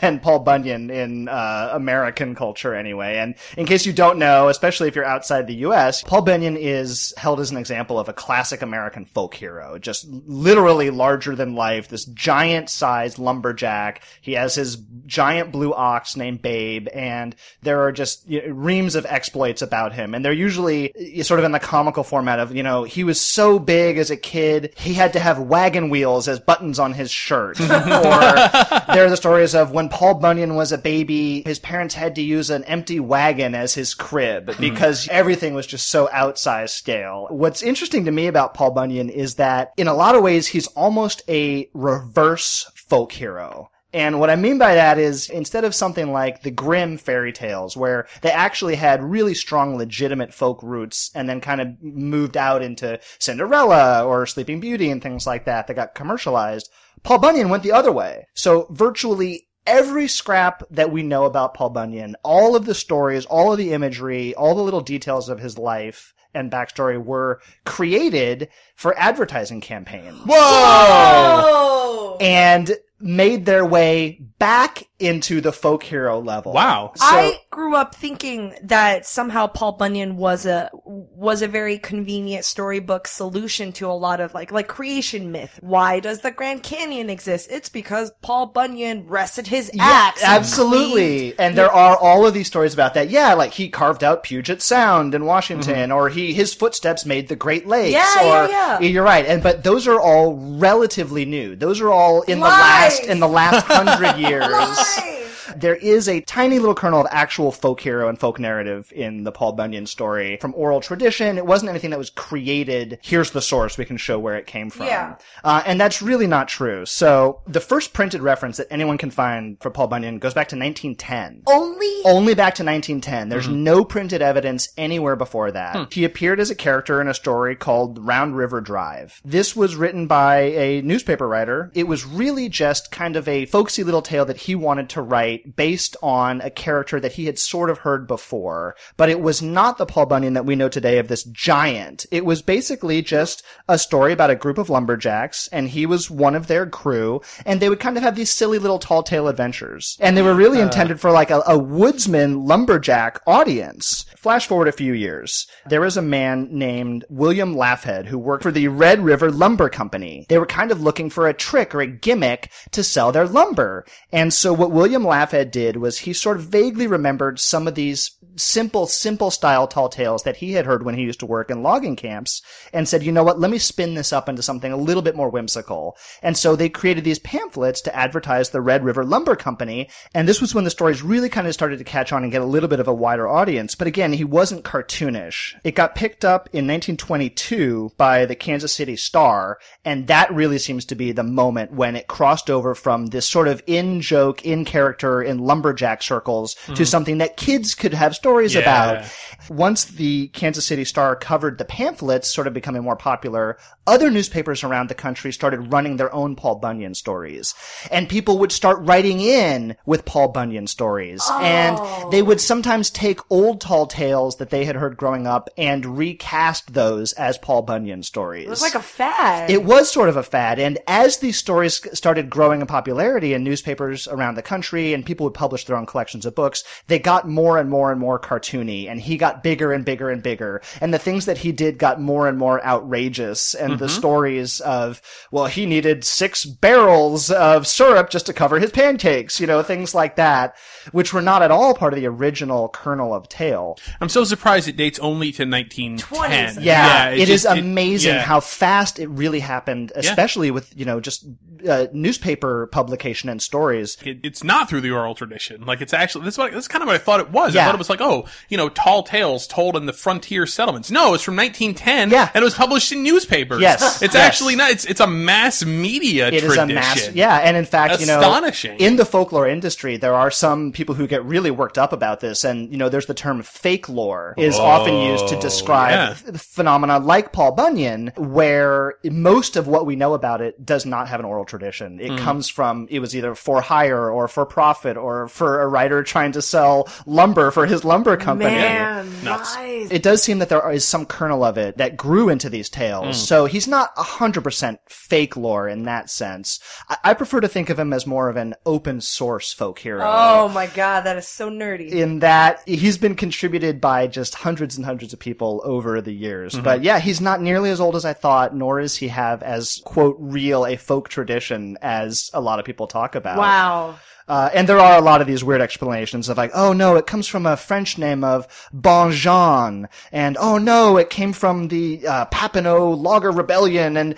[0.00, 3.16] than Paul Bunyan in uh, American culture anyway.
[3.18, 7.14] And in case you don't know, especially if you're outside the US, Paul Bunyan is
[7.16, 11.88] held as an example of a classic American folk hero, just literally larger than life,
[11.88, 14.02] this giant sized lumberjack.
[14.20, 18.94] He has his giant blue ox named Babe, and there are just you know, reams
[18.94, 20.14] of exploits about him.
[20.14, 23.20] And they're usually uh, sort of in the comical format of, you know, he was
[23.20, 27.10] so big as a kid, he had to have wagon wheels as buttons on his
[27.10, 27.60] shirt.
[27.60, 32.14] or there are the stories of when Paul Bunyan was a baby, his parents had
[32.14, 37.26] to use an empty wagon as his crib because everything was just so outsized scale.
[37.30, 40.66] What's interesting to me about Paul Bunyan is that in a lot of ways, he's
[40.68, 43.69] almost a reverse folk hero.
[43.92, 47.76] And what I mean by that is instead of something like the Grimm fairy tales
[47.76, 52.62] where they actually had really strong legitimate folk roots and then kind of moved out
[52.62, 56.70] into Cinderella or Sleeping Beauty and things like that that got commercialized,
[57.02, 58.26] Paul Bunyan went the other way.
[58.34, 63.52] So virtually every scrap that we know about Paul Bunyan, all of the stories, all
[63.52, 68.96] of the imagery, all the little details of his life and backstory were created for
[68.96, 72.16] advertising campaigns Whoa!
[72.20, 76.52] and made their way back into the folk hero level.
[76.52, 76.92] Wow.
[76.96, 82.44] So, I grew up thinking that somehow Paul Bunyan was a was a very convenient
[82.44, 85.58] storybook solution to a lot of like like creation myth.
[85.62, 87.48] Why does the Grand Canyon exist?
[87.50, 90.22] It's because Paul Bunyan rested his yeah, axe.
[90.22, 91.38] and absolutely.
[91.38, 93.08] And there are all of these stories about that.
[93.08, 95.92] Yeah, like he carved out Puget Sound in Washington, mm-hmm.
[95.92, 97.92] or he his footsteps made the Great Lakes.
[97.92, 98.88] Yeah, or, yeah, yeah.
[98.88, 99.24] You're right.
[99.24, 101.56] And but those are all relatively new.
[101.56, 102.89] Those are all in the Lies.
[102.90, 104.46] Last in the last hundred years.
[104.46, 105.19] Lies.
[105.56, 109.32] There is a tiny little kernel of actual folk hero and folk narrative in the
[109.32, 111.38] Paul Bunyan story from oral tradition.
[111.38, 112.98] It wasn't anything that was created.
[113.02, 113.78] Here's the source.
[113.78, 114.86] We can show where it came from.
[114.86, 115.16] Yeah.
[115.44, 116.86] Uh, and that's really not true.
[116.86, 120.56] So the first printed reference that anyone can find for Paul Bunyan goes back to
[120.56, 121.42] 1910.
[121.46, 123.28] Only Only back to 1910.
[123.28, 125.92] There's no printed evidence anywhere before that.
[125.92, 129.20] He appeared as a character in a story called Round River Drive.
[129.24, 131.70] This was written by a newspaper writer.
[131.74, 135.39] It was really just kind of a folksy little tale that he wanted to write
[135.56, 138.76] based on a character that he had sort of heard before.
[138.96, 142.06] But it was not the Paul Bunyan that we know today of this giant.
[142.10, 146.34] It was basically just a story about a group of lumberjacks, and he was one
[146.34, 149.96] of their crew, and they would kind of have these silly little tall tale adventures.
[150.00, 150.64] And they were really uh.
[150.64, 154.04] intended for like a, a woodsman lumberjack audience.
[154.16, 155.46] Flash forward a few years.
[155.66, 160.26] There was a man named William Laughead who worked for the Red River Lumber Company.
[160.28, 163.86] They were kind of looking for a trick or a gimmick to sell their lumber.
[164.12, 168.12] And so what William Laughead did was he sort of vaguely remembered some of these
[168.40, 171.62] simple, simple style tall tales that he had heard when he used to work in
[171.62, 174.76] logging camps and said, you know what, let me spin this up into something a
[174.76, 175.96] little bit more whimsical.
[176.22, 179.88] And so they created these pamphlets to advertise the Red River Lumber Company.
[180.14, 182.42] And this was when the stories really kind of started to catch on and get
[182.42, 183.74] a little bit of a wider audience.
[183.74, 185.54] But again, he wasn't cartoonish.
[185.62, 189.58] It got picked up in 1922 by the Kansas City Star.
[189.84, 193.48] And that really seems to be the moment when it crossed over from this sort
[193.48, 196.74] of in joke, in character, in lumberjack circles mm-hmm.
[196.74, 198.60] to something that kids could have stories Yeah.
[198.60, 199.10] about.
[199.48, 204.62] Once the Kansas City Star covered the pamphlets, sort of becoming more popular, other newspapers
[204.62, 207.54] around the country started running their own Paul Bunyan stories.
[207.90, 211.28] And people would start writing in with Paul Bunyan stories.
[211.40, 212.10] And oh.
[212.12, 216.72] they would sometimes take old tall tales that they had heard growing up and recast
[216.72, 218.46] those as Paul Bunyan stories.
[218.46, 219.50] it was like a fad.
[219.50, 223.42] It was sort of a fad, and as these stories started growing in popularity in
[223.42, 227.28] newspapers around the country, and people would publish their own collections of books, they got
[227.28, 230.60] more and more and more cartoony and he got bigger and bigger and bigger.
[230.80, 233.54] And the things that he did got more and more outrageous.
[233.54, 238.70] And the stories of, well, he needed six barrels of syrup just to cover his
[238.70, 240.56] pancakes, you know, things like that,
[240.92, 243.78] which were not at all part of the original kernel of Tale.
[244.00, 246.54] I'm so surprised it dates only to 1910.
[246.56, 246.64] 20s.
[246.64, 248.22] Yeah, it it is just- it- amazing yeah.
[248.22, 251.26] how fast it really happened, especially with, you know, just
[251.68, 253.96] uh, newspaper publication and stories.
[254.04, 255.64] it, it's not through the oral tradition.
[255.66, 257.54] Like it's actually this is what this is kind of what I thought it was.
[257.54, 260.90] I thought it was like, oh, you know, tall tales told in the frontier settlements.
[260.90, 262.10] No, it's from 1910.
[262.10, 262.30] Yeah.
[262.34, 263.60] and it was published in newspapers.
[263.60, 264.22] Yes, it's yes.
[264.22, 264.70] actually not.
[264.70, 266.70] It's it's a mass media It is tradition.
[266.70, 268.78] a mass, yeah, and in fact, you know, Astonishing.
[268.78, 272.44] in the folklore industry, there are some people who get really worked up about this,
[272.44, 276.32] and you know, there's the term fake lore is oh, often used to describe yeah.
[276.36, 281.20] phenomena like Paul Bunyan, where most of what we know about it does not have
[281.20, 282.00] an oral tradition.
[282.00, 282.18] It hmm.
[282.18, 286.32] comes from it was either for hire or for profit or for a writer trying
[286.32, 288.50] to sell lumber for his lumber company.
[288.50, 289.56] Man, Nuts.
[289.56, 289.90] nice.
[289.90, 293.16] It does seem that there is some kernel of it that grew into these tales.
[293.16, 293.26] Mm.
[293.26, 296.60] So he's not 100% fake lore in that sense.
[296.88, 300.04] I, I prefer to think of him as more of an open source folk hero.
[300.04, 301.90] Oh my god, that is so nerdy.
[301.90, 306.54] In that he's been contributed by just hundreds and hundreds of people over the years.
[306.54, 306.64] Mm-hmm.
[306.64, 309.82] But yeah, he's not nearly as old as I thought, nor is he have as,
[309.84, 313.38] quote, real a folk tradition as a lot of people talk about.
[313.38, 313.98] Wow.
[314.28, 317.06] Uh, and there are a lot of these weird explanations of like, oh no, it
[317.06, 322.26] comes from a French name of Bonjean, and oh no, it came from the uh,
[322.26, 324.14] Papineau Logger Rebellion, and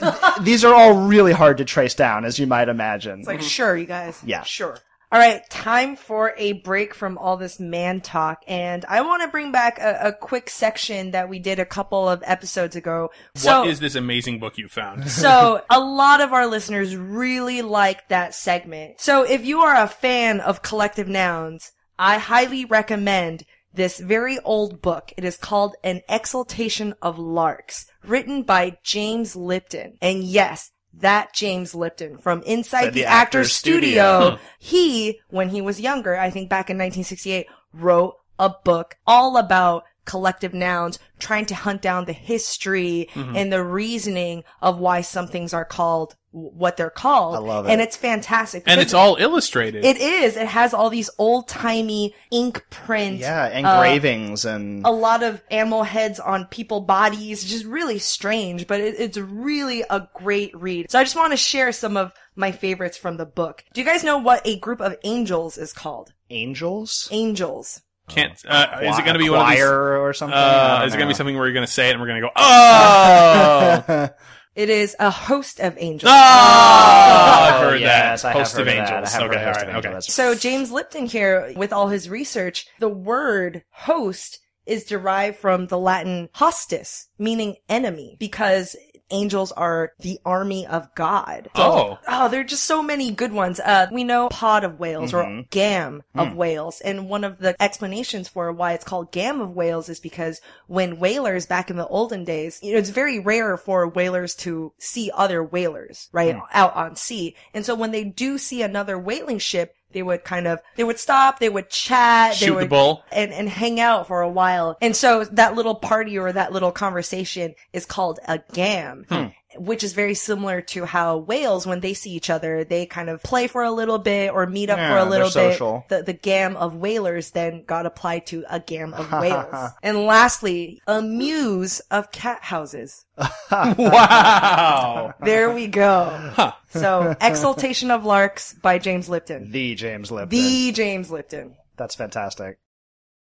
[0.42, 3.20] these are all really hard to trace down, as you might imagine.
[3.20, 4.20] It's like, sure, you guys.
[4.24, 4.42] Yeah.
[4.42, 4.78] Sure.
[5.12, 9.28] All right, time for a break from all this man talk, and I want to
[9.28, 13.10] bring back a, a quick section that we did a couple of episodes ago.
[13.34, 15.10] So, what is this amazing book you found?
[15.10, 19.00] so a lot of our listeners really like that segment.
[19.00, 23.42] So if you are a fan of collective nouns, I highly recommend
[23.74, 25.12] this very old book.
[25.16, 29.98] It is called An Exaltation of Larks, written by James Lipton.
[30.00, 34.20] And yes, that James Lipton from Inside The the, Actors Actors Studio.
[34.20, 34.38] Studio.
[34.58, 39.84] He, when he was younger, I think back in 1968, wrote a book all about
[40.04, 43.36] collective nouns, trying to hunt down the history Mm-hmm.
[43.36, 47.34] and the reasoning of why some things are called what they're called.
[47.34, 47.70] I love it.
[47.70, 48.62] And it's fantastic.
[48.66, 49.84] and it's all illustrated.
[49.84, 50.36] It is.
[50.36, 53.18] It has all these old timey ink print.
[53.18, 58.66] yeah, uh, engravings and a lot of animal heads on people bodies, just really strange,
[58.66, 60.90] but it, it's really a great read.
[60.90, 63.64] So I just want to share some of my favorites from the book.
[63.74, 66.12] Do you guys know what a group of angels is called?
[66.30, 67.08] angels.
[67.10, 67.82] Angels.
[68.08, 68.32] Can't.
[68.46, 69.58] Uh, is it going to be A one of these?
[69.58, 70.36] choir or something?
[70.36, 72.00] Uh, don't is it going to be something where you're going to say it and
[72.00, 74.08] we're going to go, oh,
[74.60, 76.12] It is a host of angels.
[76.14, 77.48] Ah!
[77.50, 78.28] oh, I've heard yes, that.
[78.28, 78.90] I have Host heard of of that.
[78.92, 79.14] angels.
[79.14, 80.04] I have Okay, heard all Host right, of Angels.
[80.04, 80.12] okay.
[80.12, 85.78] So James Lipton here, with all his research, the word host is derived from the
[85.78, 88.76] Latin hostis, meaning enemy, because
[89.10, 91.50] angels are the army of God.
[91.54, 91.98] Oh.
[92.06, 93.60] Oh, there are just so many good ones.
[93.60, 95.42] Uh, we know pod of whales or mm-hmm.
[95.50, 96.36] gam of hmm.
[96.36, 96.80] whales.
[96.80, 100.98] And one of the explanations for why it's called gam of whales is because when
[100.98, 105.10] whalers back in the olden days, you know, it's very rare for whalers to see
[105.14, 106.34] other whalers, right?
[106.34, 106.40] Hmm.
[106.52, 107.36] Out on sea.
[107.54, 110.98] And so when they do see another whaling ship, they would kind of, they would
[110.98, 113.04] stop, they would chat, they Shoot the would, bull.
[113.12, 114.76] and, and hang out for a while.
[114.80, 119.06] And so that little party or that little conversation is called a gam.
[119.08, 119.26] Hmm.
[119.56, 123.22] Which is very similar to how whales, when they see each other, they kind of
[123.22, 125.52] play for a little bit or meet up for a little they're bit.
[125.54, 125.84] social.
[125.88, 129.72] The, the gam of whalers then got applied to a gam of whales.
[129.82, 133.04] and lastly, a muse of cat houses.
[133.50, 135.14] wow.
[135.24, 136.52] There we go.
[136.70, 139.50] So, Exaltation of Larks by James Lipton.
[139.50, 140.30] the James Lipton.
[140.30, 141.56] The James Lipton.
[141.76, 142.58] That's fantastic.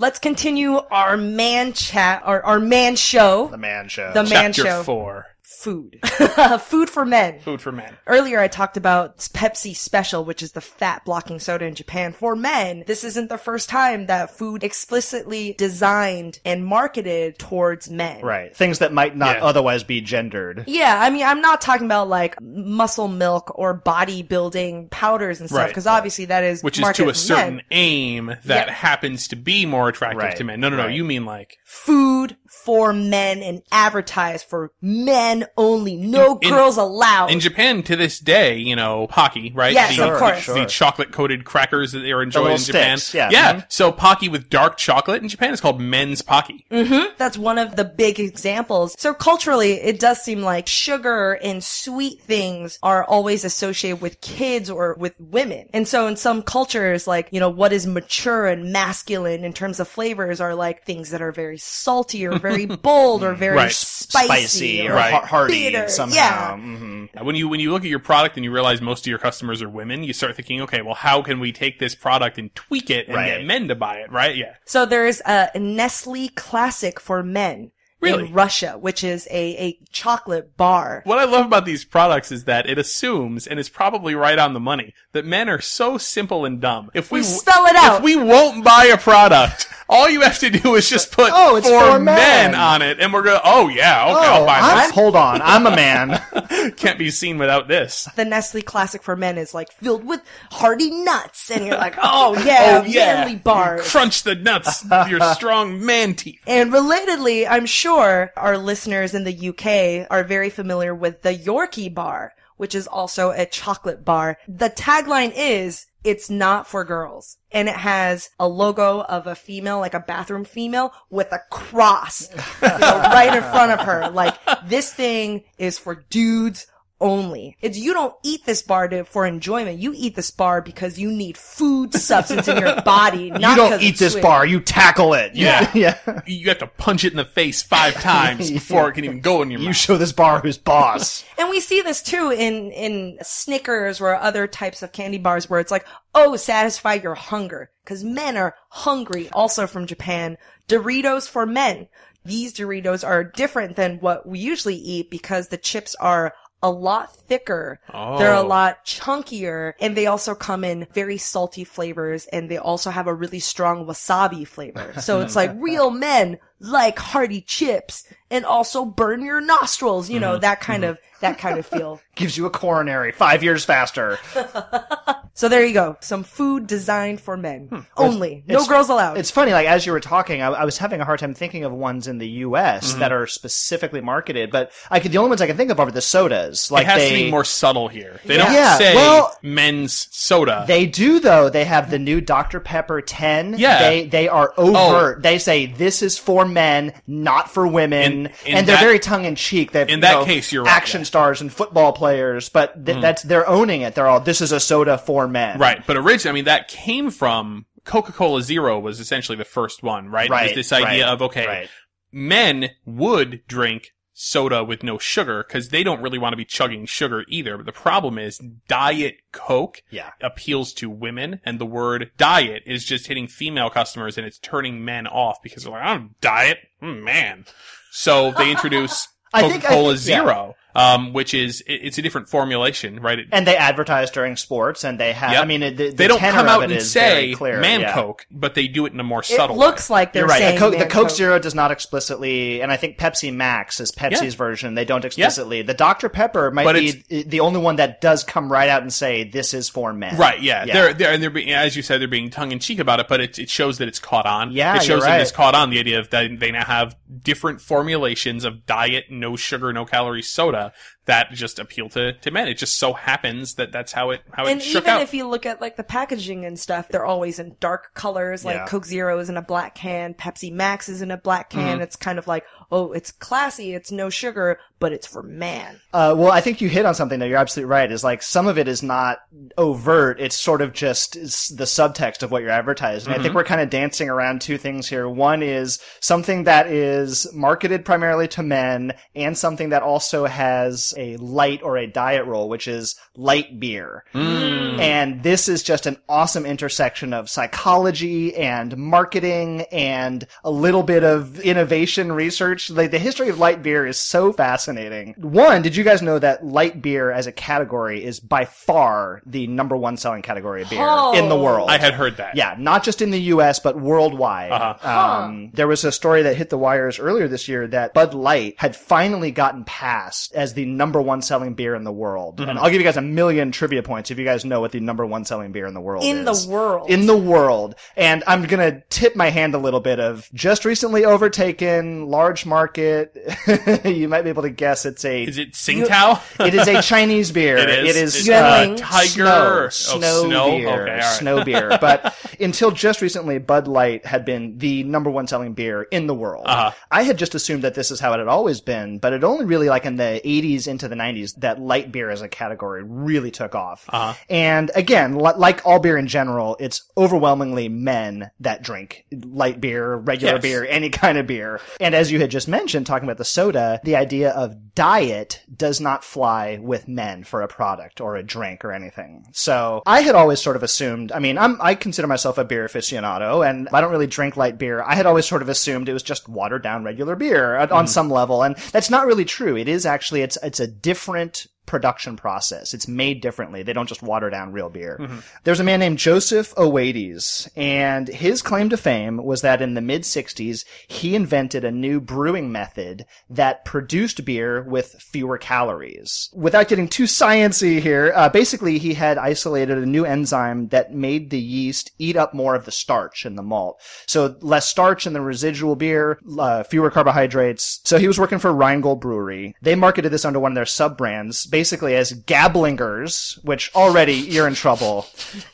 [0.00, 3.48] Let's continue our man chat, our, our man show.
[3.48, 4.12] The man show.
[4.12, 4.82] The man Chapter show.
[4.82, 5.26] four.
[5.58, 5.98] Food.
[6.60, 7.40] Food for men.
[7.40, 7.94] Food for men.
[8.06, 12.34] Earlier I talked about Pepsi Special, which is the fat blocking soda in Japan for
[12.36, 12.84] men.
[12.86, 18.22] This isn't the first time that food explicitly designed and marketed towards men.
[18.24, 18.54] right.
[18.56, 19.44] Things that might not Yeah.
[19.44, 20.64] otherwise be gendered.
[20.66, 25.58] Yeah, I mean, I'm not talking about like muscle milk or bodybuilding powders and stuff,
[25.58, 25.68] Right.
[25.68, 27.64] because obviously that is Which is to a certain men.
[27.70, 28.72] aim that Yeah.
[28.72, 30.60] happens to be more attractive Right, to men.
[30.60, 30.84] No, no, no.
[30.84, 30.94] right.
[30.94, 35.96] You mean like food for men and advertised for men only.
[35.96, 37.30] No In- girls allowed.
[37.30, 39.72] in Japan to this day, you know, Pocky, right?
[39.72, 40.40] Yes, the, of course.
[40.40, 40.54] Sure.
[40.56, 42.98] The chocolate coated crackers that they are enjoyed little in Japan.
[42.98, 43.30] sticks, yeah.
[43.30, 43.52] Yeah.
[43.60, 43.66] Mhm.
[43.68, 46.66] So Pocky with dark chocolate in Japan is called men's Pocky.
[46.72, 47.14] Mm-hmm.
[47.18, 48.96] That's one of the big examples.
[48.98, 54.68] So culturally, it does seem like sugar and sweet things are always associated with kids
[54.68, 55.68] or with women.
[55.72, 59.78] And so in some cultures, like, you know, what is mature and masculine in terms
[59.78, 63.72] of flavors are like things that are very salty or very bold or very Right.
[63.72, 65.22] spicy, Spicy or Right.
[65.24, 65.88] hearty bitter.
[65.88, 66.14] somehow.
[66.16, 66.56] Yeah.
[66.56, 69.18] hmm When you when you look at your product and you realize most of your
[69.18, 72.54] customers are women, you start thinking, okay, well, how can we take this product and
[72.54, 73.26] tweak it and Right.
[73.38, 74.34] get men to buy it, right?
[74.36, 74.54] Yeah.
[74.64, 77.70] So there's a Nestle Classic for men.
[78.00, 78.28] Really?
[78.28, 81.02] In Russia, which is a, a chocolate bar.
[81.04, 84.54] What I love about these products is that it assumes, and is probably right on
[84.54, 86.90] the money, that men are so simple and dumb.
[86.94, 87.98] If we, We spell it out.
[87.98, 91.56] If we won't buy a product, all you have to do is just put Oh,
[91.56, 92.54] it's for men.
[92.54, 94.90] on it, and we're going, oh yeah, okay, oh, I'll Oh, buy I'm- this.
[94.92, 95.42] hold on.
[95.42, 96.72] I'm a man.
[96.76, 98.08] Can't be seen without this.
[98.16, 102.34] the Nestle Classic for Men is like filled with hearty nuts, and you're like, oh
[102.44, 103.90] yeah, oh yeah, manly bars.
[103.90, 106.40] crunch the nuts, with your strong man teeth.
[106.46, 111.92] And relatedly, I'm sure our listeners in the UK are very familiar with the Yorkie
[111.92, 114.38] bar, which is also a chocolate bar.
[114.46, 117.36] The tagline is, it's not for girls.
[117.52, 122.28] And it has a logo of a female, like a bathroom female, with a cross
[122.62, 124.08] you know, right in front of her.
[124.10, 124.36] Like,
[124.66, 126.66] this thing is for dudes
[127.00, 127.56] only.
[127.60, 129.78] It's you don't eat this bar to, for enjoyment.
[129.78, 133.30] You eat this bar because you need food substance in your body.
[133.30, 134.22] Not you don't eat this sweet.
[134.22, 134.46] bar.
[134.46, 135.34] You tackle it.
[135.34, 135.70] Yeah.
[135.74, 136.22] yeah.
[136.26, 139.42] You have to punch it in the face five times before it can even go
[139.42, 139.70] in your You mouth.
[139.70, 141.24] You show this bar who's boss.
[141.38, 145.60] And we see this too in, in Snickers or other types of candy bars where
[145.60, 147.70] it's like, oh, satisfy your hunger.
[147.84, 149.28] Cause men are hungry.
[149.32, 151.88] Also from Japan, Doritos for men.
[152.24, 157.16] These Doritos are different than what we usually eat because the chips are a lot
[157.16, 157.80] thicker.
[157.92, 158.46] They're a Oh.
[158.46, 163.14] lot chunkier and they also come in very salty flavors and they also have a
[163.14, 164.92] really strong wasabi flavor.
[165.00, 170.32] So it's like real men like hearty chips and also burn your nostrils, you know,
[170.32, 170.42] mm-hmm.
[170.42, 170.92] that kind mm-hmm.
[170.92, 172.00] of, that kind of feel.
[172.14, 174.18] Gives you a coronary five years faster.
[175.40, 175.96] So there you go.
[176.00, 177.68] Some food designed for men.
[177.68, 177.78] Hmm.
[177.96, 178.44] Only.
[178.46, 179.16] No It's- girls allowed.
[179.16, 181.64] It's funny, like as you were talking, I, I was having a hard time thinking
[181.64, 182.90] of ones in the U.S.
[182.90, 183.00] Mm-hmm.
[183.00, 185.90] that are specifically marketed, but I could the only ones I can think of are
[185.90, 186.70] the sodas.
[186.70, 188.20] Like it has they, to be more subtle here.
[188.26, 190.64] They don't Yeah, say well- men's soda.
[190.66, 191.48] They do though.
[191.48, 193.58] They have the new Dr Pepper 10.
[193.58, 193.78] Yeah.
[193.78, 193.82] Oh.
[193.82, 195.18] They they are overt.
[195.18, 195.20] Oh.
[195.22, 198.98] They say this is for men, not for women, In- in and they're that- very
[198.98, 199.72] tongue in cheek.
[199.72, 201.04] They've in you that know, case, you're right, action yeah.
[201.06, 203.00] Stars and football players, but th- hmm.
[203.02, 203.94] that's they're owning it.
[203.94, 205.58] They're all this is a soda for men.
[205.58, 210.08] Right, but originally, I mean, that came from Coca-Cola Zero was essentially the first one,
[210.08, 210.26] right?
[210.26, 210.54] It was Right.
[210.54, 211.68] this idea right, of okay, Right.
[212.12, 216.84] men would drink soda with no sugar because they don't really want to be chugging
[216.84, 217.56] sugar either.
[217.56, 220.10] But the problem is diet Coke Yeah.
[220.20, 224.84] appeals to women and the word diet is just hitting female customers and it's turning
[224.84, 227.44] men off because they're like, I don't diet, Mm, man.
[227.92, 230.52] So they introduce I Coca-Cola think- yeah.
[230.76, 233.18] Zero, um, which is, it- it's a different formulation, right?
[233.18, 235.32] It, And they advertise during sports, and they have.
[235.32, 235.42] Yep.
[235.42, 237.60] I mean, it, the, the they don't come out and say clear.
[237.60, 237.94] man yeah.
[237.94, 239.56] Coke, but they do it in a more subtle.
[239.56, 239.94] it looks way.
[239.94, 240.38] like they're You're right.
[240.38, 241.10] saying The Coke, the Coke Coke.
[241.10, 244.38] Zero does not explicitly, and I think Pepsi Max is Pepsi's Yeah.
[244.38, 244.74] version.
[244.74, 245.62] They don't explicitly.
[245.62, 248.92] The Dr Pepper might But be the only one that does come right out and
[248.92, 250.16] say this is for men.
[250.16, 250.64] Right, yeah.
[250.64, 250.72] Yeah.
[250.74, 253.08] They're, they're, and they're being, as you said, they're being tongue in cheek about it,
[253.08, 254.52] but it, it shows that it's caught on.
[254.52, 256.96] Yeah, It shows you're that it's caught on the idea of that they now have
[257.22, 260.59] different formulations of diet, no sugar, no calorie soda
[261.06, 262.46] that just appeal to, to men.
[262.48, 265.02] It just so happens that that's how it, how And it shook even out.
[265.02, 268.44] if you look at like the packaging and stuff, they're always in dark colors.
[268.44, 268.66] Like Yeah.
[268.66, 271.74] Coke Zero is in a black can, Pepsi Max is in a black can.
[271.74, 271.82] Mm-hmm.
[271.82, 275.80] It's kind of like, oh, it's classy, it's no sugar, but it's for man.
[275.92, 277.90] Uh, well, I think you hit on something that you're absolutely right.
[277.90, 279.18] Is like some of it is not
[279.58, 280.20] overt.
[280.20, 283.12] It's sort of just the subtext of what you're advertising.
[283.12, 285.08] I think we're kind of dancing around two things here.
[285.08, 290.94] One is something that is marketed primarily to men and something that also has has
[290.96, 294.04] a light or a diet role, which is light beer.
[294.14, 301.04] And this is just an awesome intersection of psychology and marketing and a little bit
[301.04, 302.59] of innovation research.
[302.68, 305.14] Like the history of light beer is so fascinating.
[305.16, 309.46] One, did you guys know that light beer as a category is by far the
[309.46, 311.16] number one selling category of beer Oh.
[311.16, 311.70] in the world?
[311.70, 312.36] I had heard that.
[312.36, 314.50] Yeah, not just in the U.S., but worldwide.
[314.84, 318.54] Um, there was a story that hit the wires earlier this year that Bud Light
[318.58, 322.40] had finally gotten past as the number one selling beer in the world.
[322.40, 324.80] And I'll give you guys a million trivia points if you guys know what the
[324.80, 326.10] number one selling beer in the world is.
[326.10, 326.46] In is.
[326.46, 326.90] the world.
[326.90, 327.74] In the world.
[327.96, 333.16] And I'm gonna tip my hand a little bit of just recently overtaken, large market.
[333.86, 336.20] you might be able to guess it's a Is it Tsingtao?
[336.46, 337.56] it is a Chinese beer.
[337.56, 337.96] It is?
[337.96, 338.76] It is It's Yuengling.
[338.76, 339.70] Tiger.
[339.70, 340.50] Snow, Oh, snow, snow?
[340.50, 341.02] beer, Okay, all right.
[341.04, 341.68] snow beer.
[341.80, 346.14] But until just recently, Bud Light had been the number one selling beer in the
[346.14, 346.44] world.
[346.46, 346.72] Uh-huh.
[346.90, 349.44] I had just assumed that this is how it had always been, but it only
[349.46, 353.30] really like in the 80s into the 90s that light beer as a category really
[353.30, 353.84] took off.
[353.88, 354.14] Uh-huh.
[354.28, 359.94] And again, li- like all beer in general, it's overwhelmingly men that drink light beer,
[359.96, 360.42] regular Yes.
[360.42, 361.60] beer, any kind of beer.
[361.80, 365.80] And as you had just mentioned, talking about the soda, the idea of diet does
[365.80, 369.26] not fly with men for a product or a drink or anything.
[369.32, 372.66] So I had always sort of assumed, I mean, I'm, I consider myself a beer
[372.66, 374.82] aficionado and I don't really drink light beer.
[374.82, 377.86] I had always sort of assumed it was just watered down regular beer on- on
[377.86, 378.42] some level.
[378.42, 379.56] And that's not really true.
[379.56, 382.74] It is actually, it's, it's a different production process.
[382.74, 383.62] It's made differently.
[383.62, 384.98] They don't just water down real beer.
[385.44, 389.80] There's a man named Joseph Owades, and his claim to fame was that in the
[389.80, 396.28] mid 60s, he invented a new brewing method that produced beer with fewer calories.
[396.34, 401.30] Without getting too sciency here, uh, basically he had isolated a new enzyme that made
[401.30, 403.80] the yeast eat up more of the starch in the malt.
[404.06, 407.80] So less starch in the residual beer, uh, fewer carbohydrates.
[407.84, 409.54] So he was working for Rheingold Brewery.
[409.62, 414.46] They marketed this under one of their sub brands, basically as Gablingers, which already you're
[414.48, 415.06] in trouble.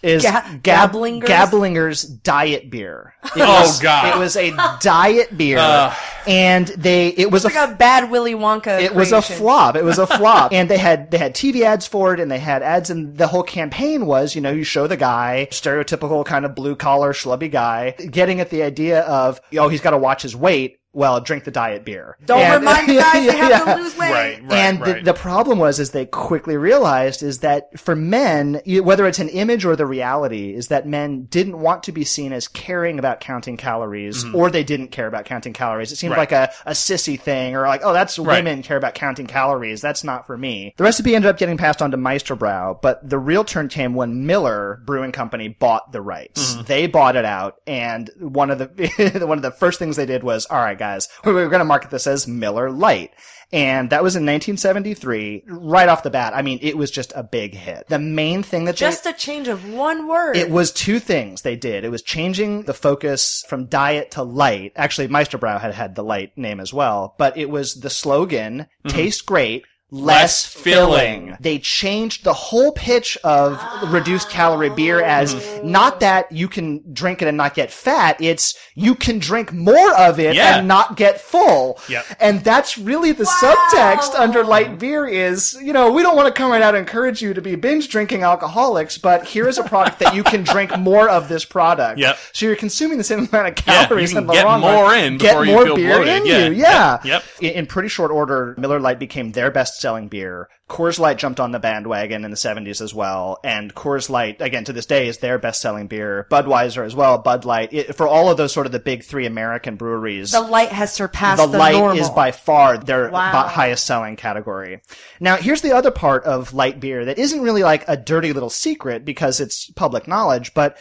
[0.02, 1.24] Is Ga- Gab- Gablingers?
[1.24, 3.14] Gablingers diet beer.
[3.24, 4.14] It Oh, was- God.
[4.14, 5.94] It was a diet beer, uh.
[6.26, 8.80] and they it was It's a like a bad Willy Wonka.
[8.80, 9.76] it was a flop.
[9.76, 10.52] It was a flop.
[10.52, 13.26] and they had they had TV ads for it and they had ads and the
[13.26, 17.50] whole campaign was, you know, you show the guy, stereotypical kind of blue collar schlubby
[17.50, 20.78] guy, getting at the idea of, oh, he's got to watch his weight.
[20.96, 22.16] Well, drink the diet beer.
[22.24, 23.74] Don't And- remind the guys they have Yeah.
[23.74, 24.10] to lose weight.
[24.10, 25.04] Right, right, and right.
[25.04, 29.28] the, the problem was is they quickly realized is that for men whether it's an
[29.28, 33.20] image or the reality is that men didn't want to be seen as caring about
[33.20, 36.18] counting calories or they didn't care about counting calories it seemed Mm-hmm.
[36.20, 36.32] Right.
[36.32, 38.38] like a, a sissy thing or like oh that's Right.
[38.42, 41.82] women care about counting calories that's not for me the recipe ended up getting passed
[41.82, 46.00] on to Meister Brau but the real turn came when miller brewing company bought the
[46.00, 46.62] rights Mm-hmm.
[46.66, 50.22] they bought it out and one of the one of the first things they did
[50.22, 50.85] was all right guys
[51.24, 53.12] we we're going to market this as Miller Lite
[53.52, 55.44] and that was in 1973.
[55.46, 57.86] Right off the bat, I mean, it was just a big hit.
[57.88, 60.36] The main thing that Just they, a change of one word.
[60.36, 61.84] it was two things they did.
[61.84, 64.72] It was changing the focus from diet to light.
[64.74, 68.60] Actually, Meister Brau had had the light name as well, but it was the slogan,
[68.60, 68.88] mm-hmm.
[68.88, 70.96] taste great, less, Less filling.
[71.26, 71.36] filling.
[71.40, 73.60] They changed the whole pitch of
[73.92, 75.70] reduced calorie beer as mm-hmm.
[75.70, 79.94] not that you can drink it and not get fat, it's you can drink more
[79.96, 80.58] of it Yeah.
[80.58, 81.78] and not get full.
[81.88, 82.04] Yep.
[82.20, 86.36] And that's really the subtext under light beer is, you know, we don't want to
[86.36, 89.62] come right out and encourage you to be binge drinking alcoholics, but here is a
[89.62, 91.98] product that you can drink more of this product.
[92.00, 92.18] Yep.
[92.32, 94.60] So you're consuming the same amount of Yeah, you calories can in the get long
[94.62, 94.98] more run.
[95.04, 96.16] in Get you more feel beer bloated.
[96.22, 96.46] in Yeah.
[96.48, 96.52] you.
[96.54, 96.98] Yeah.
[97.04, 97.04] Yep.
[97.04, 97.22] Yep.
[97.40, 100.48] In, in pretty short order, Miller Lite became their best-selling beer.
[100.70, 104.64] Coors Light jumped on the bandwagon in the 70s as well, and Coors Light, again,
[104.64, 106.26] to this day, is their best-selling beer.
[106.30, 107.72] Budweiser as well, Bud Light.
[107.72, 110.92] It, for all of those sort of the big three American breweries, the light has
[110.92, 111.98] surpassed the the, light normal.
[111.98, 113.46] is by far their Wow.
[113.46, 114.80] highest selling category.
[115.20, 118.50] Now, here's the other part of light beer that isn't really like a dirty little
[118.50, 120.78] secret because it's public knowledge, but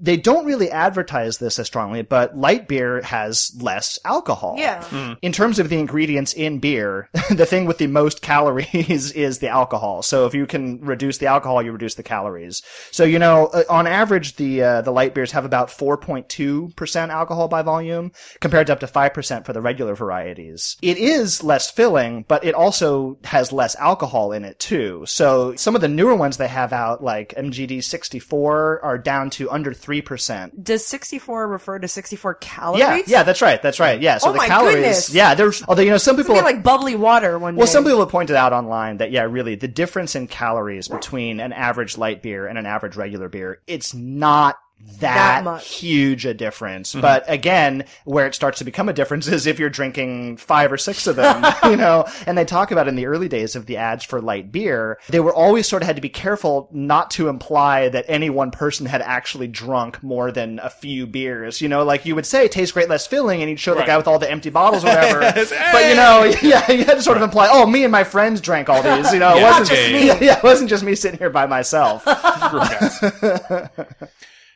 [0.00, 4.56] they don't really advertise this as strongly, but light beer has less alcohol.
[4.58, 5.16] Yeah.
[5.20, 9.48] In terms of the ingredients in beer, the thing with the most calories is the
[9.48, 10.02] alcohol.
[10.02, 12.62] So if you can reduce the alcohol, you reduce the calories.
[12.90, 17.12] So you know, uh, on average, the uh, the light beers have about 4.2 percent
[17.12, 20.76] alcohol by volume, compared to up to five percent for the regular varieties.
[20.80, 25.04] It is less filling, but it also has less alcohol in it too.
[25.06, 29.50] So some of the newer ones they have out, like MGD 64, are down to
[29.50, 30.62] under three percent.
[30.62, 32.80] Does 64 refer to 64 calories?
[32.80, 34.00] Yeah, yeah, that's right, that's right.
[34.00, 34.74] Yeah, so Oh the my calories.
[34.76, 35.12] goodness.
[35.14, 37.72] Yeah, there's although you know some people gonna like bubbly water one well, day.
[37.72, 41.52] some people have pointed out online that yeah, really the difference in calories between an
[41.52, 44.56] average light beer and an average regular beer, it's not
[45.00, 45.68] that, That much.
[45.74, 46.90] huge a difference.
[46.90, 47.00] Mm-hmm.
[47.00, 50.76] But again, where it starts to become a difference is if you're drinking five or
[50.76, 53.76] six of them, you know, and they talk about in the early days of the
[53.76, 57.28] ads for light beer, they were always sort of had to be careful not to
[57.28, 61.60] imply that any one person had actually drunk more than a few beers.
[61.60, 63.84] You know, like you would say, it tastes great, less filling, and you'd show the
[63.84, 65.20] guy with all the empty bottles or whatever.
[65.20, 68.40] but you know, yeah, you had to sort of imply, oh, me and my friends
[68.40, 69.12] drank all these.
[69.12, 70.06] You know, it wasn't just me.
[70.26, 72.04] Yeah, it wasn't just me sitting here by myself.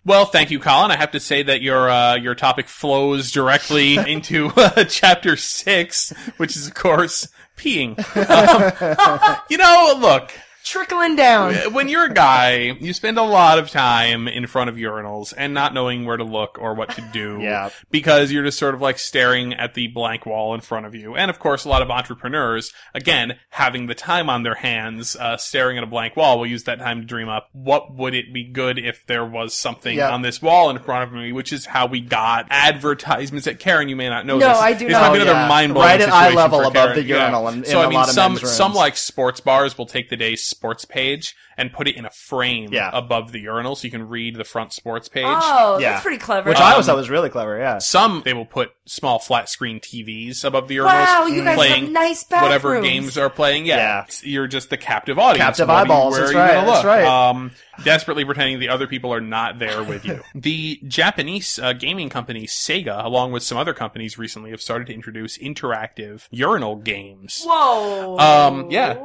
[0.06, 0.90] Well, thank you, Colin.
[0.90, 6.12] I have to say that your uh, your topic flows directly into uh, chapter six,
[6.36, 7.94] which is, of course, peeing.
[8.24, 10.32] Um, you know, look,
[10.64, 11.54] Trickling down.
[11.74, 15.52] when you're a guy, you spend a lot of time in front of urinals and
[15.52, 17.38] not knowing where to look or what to do.
[17.44, 17.68] Yeah.
[17.90, 21.14] Because you're just sort of like staring at the blank wall in front of you.
[21.14, 25.36] And of course, a lot of entrepreneurs, again, having the time on their hands, uh,
[25.36, 28.32] staring at a blank wall, will use that time to dream up what would it
[28.32, 30.10] be good if there was something Yeah.
[30.10, 33.88] on this wall in front of me, which is how we got advertisements at Karen.
[33.90, 34.58] You may not know No, this.
[34.58, 35.02] I do This not.
[35.08, 35.48] might be Oh, another yeah.
[35.48, 36.94] mind blowing Right at eye level above Karen.
[36.96, 40.08] the urinal in- so in I a mean, some some like sports bars will take
[40.08, 42.90] the day's sports page and put it in a frame Yeah.
[42.92, 45.24] above the urinal so you can read the front sports page.
[45.26, 45.90] Oh, Yeah.
[45.92, 46.48] that's pretty clever.
[46.48, 47.78] Which I always Um, thought was really clever, yeah.
[47.78, 51.04] Some they will put small flat screen TVs above the urinals.
[51.04, 52.42] Wow, you guys playing have nice bathrooms.
[52.42, 53.66] whatever games are playing.
[53.66, 53.98] Yeah, Yeah.
[54.00, 55.44] It's- you're just the captive audience.
[55.44, 56.86] Captive wondering eyeballs, Where that's are you right, gonna that's look?
[56.86, 57.04] right.
[57.30, 57.50] Um,
[57.84, 60.20] desperately pretending the other people are not there with you.
[60.34, 64.94] the Japanese uh, gaming company Sega, along with some other companies, recently have started to
[64.94, 67.42] introduce interactive urinal games.
[67.46, 68.18] Whoa.
[68.18, 68.96] Um, yeah.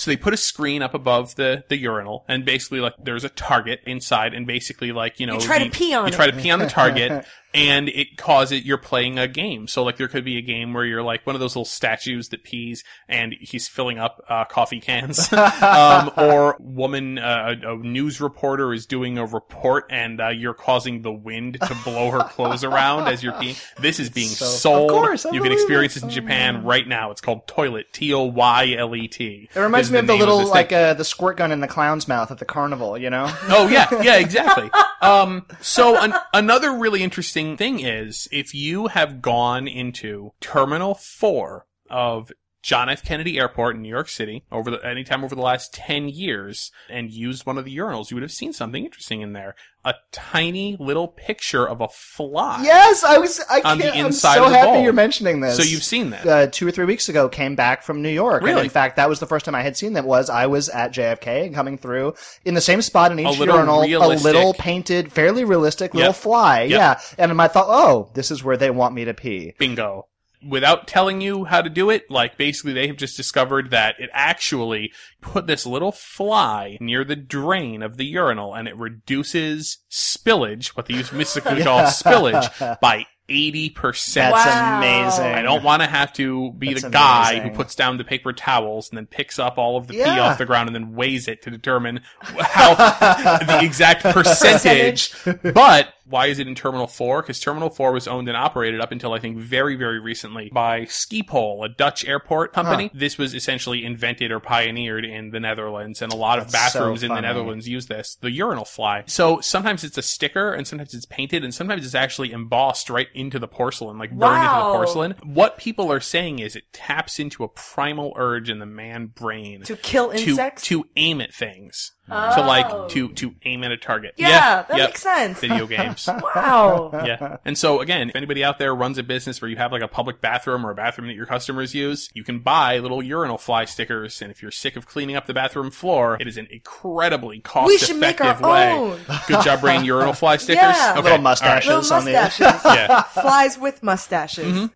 [0.00, 3.28] So they put a screen up above the, the urinal and basically like there's a
[3.28, 6.16] target inside and basically like, you know, You try to pee on you it.
[6.16, 9.66] try to pee on the target and it causes you're playing a game.
[9.66, 12.28] So like there could be a game where you're like one of those little statues
[12.28, 15.32] that pees and he's filling up uh, coffee cans.
[15.62, 21.02] um, or woman, uh, a, news reporter is doing a report and uh, you're causing
[21.02, 23.60] the wind to blow her clothes around as you're peeing.
[23.76, 24.90] This is being So- sold.
[24.90, 26.00] Of course, I you can experience it.
[26.00, 27.10] this in Japan right now.
[27.10, 27.92] It's called Toylet.
[27.92, 29.48] T O Y L E T.
[29.54, 30.48] It reminds me of the little, thing.
[30.48, 33.26] like, uh, the squirt gun in the clown's mouth at the carnival, you know?
[33.48, 34.70] Oh yeah, yeah, exactly.
[35.00, 41.66] Um, so an- another really interesting thing is if you have gone into Terminal Four
[41.88, 42.32] of
[42.62, 43.02] John F.
[43.04, 47.10] Kennedy Airport in New York City over the anytime over the last ten years and
[47.10, 49.54] used one of the urinals, you would have seen something interesting in there.
[49.82, 52.60] A tiny little picture of a fly.
[52.62, 54.82] Yes, I was, I On the can't, I'm so happy bowl.
[54.82, 55.56] you're mentioning this.
[55.56, 56.26] So you've seen that.
[56.26, 58.42] uh, two or three weeks ago came back from New York.
[58.42, 60.68] And in fact, that was the first time I had seen that was I was
[60.68, 62.12] at JFK and coming through
[62.44, 66.16] in the same spot in each little urinal, a little painted, fairly realistic little Yep.
[66.16, 66.62] fly.
[66.64, 66.70] Yep.
[66.78, 67.00] Yeah.
[67.16, 69.54] And I thought, oh, this is where they want me to pee.
[69.58, 70.08] bingo.
[70.48, 74.08] Without telling you how to do it, like basically they have just discovered that it
[74.12, 80.68] actually put this little fly near the drain of the urinal and it reduces spillage,
[80.68, 83.74] what they euphemistically call spillage, by 80%.
[84.14, 84.78] That's Wow.
[84.78, 85.24] amazing.
[85.24, 87.50] I don't want to have to be That's the guy amazing.
[87.50, 90.38] who puts down the paper towels and then picks up all of the pee off
[90.38, 92.74] the ground and then weighs it to determine how
[93.38, 95.14] the exact percentage.
[95.54, 97.22] but why is it in Terminal 4?
[97.22, 100.82] Because Terminal 4 was owned and operated up until I think very, very recently by
[100.82, 102.90] Schiphol, a Dutch airport company.
[102.92, 106.80] This was essentially invented or pioneered in the Netherlands and a lot of That's so
[106.80, 107.20] bathrooms in the.
[107.20, 109.04] Netherlands use this, the urinal fly.
[109.06, 113.08] So sometimes it's a sticker and sometimes it's painted and sometimes it's actually embossed right
[113.14, 115.14] into the porcelain, like burned into the porcelain.
[115.22, 119.62] What people are saying is it taps into a primal urge in the man brain
[119.62, 120.62] To kill to, insects?
[120.64, 121.92] to aim at things.
[122.10, 122.46] To Oh.
[122.46, 124.14] like to to aim at a target.
[124.16, 124.88] Yeah, that yep.
[124.90, 125.38] makes sense.
[125.40, 126.08] Video games.
[126.08, 126.90] Wow.
[127.04, 127.36] yeah.
[127.44, 129.88] And so again, if anybody out there runs a business where you have like a
[129.88, 133.64] public bathroom or a bathroom that your customers use, you can buy little urinal fly
[133.64, 134.20] stickers.
[134.20, 137.68] And if you're sick of cleaning up the bathroom floor, it is an incredibly cost
[137.68, 138.72] We should make effective our way.
[138.72, 139.00] own.
[139.28, 140.62] Good job bringing urinal fly stickers.
[140.62, 140.92] Yeah.
[140.92, 140.96] Okay.
[140.96, 141.22] Little all right.
[141.22, 141.68] mustaches.
[141.68, 142.64] Little on the- mustaches.
[142.64, 143.02] Yeah.
[143.02, 144.46] Flies with mustaches.
[144.46, 144.66] Mm-hmm.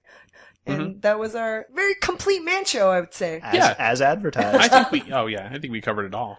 [0.67, 3.39] And that was our very complete man show, I would say.
[3.43, 3.75] As, Yeah.
[3.79, 4.57] as advertised.
[4.57, 6.39] I think we, oh yeah, I think we covered it all.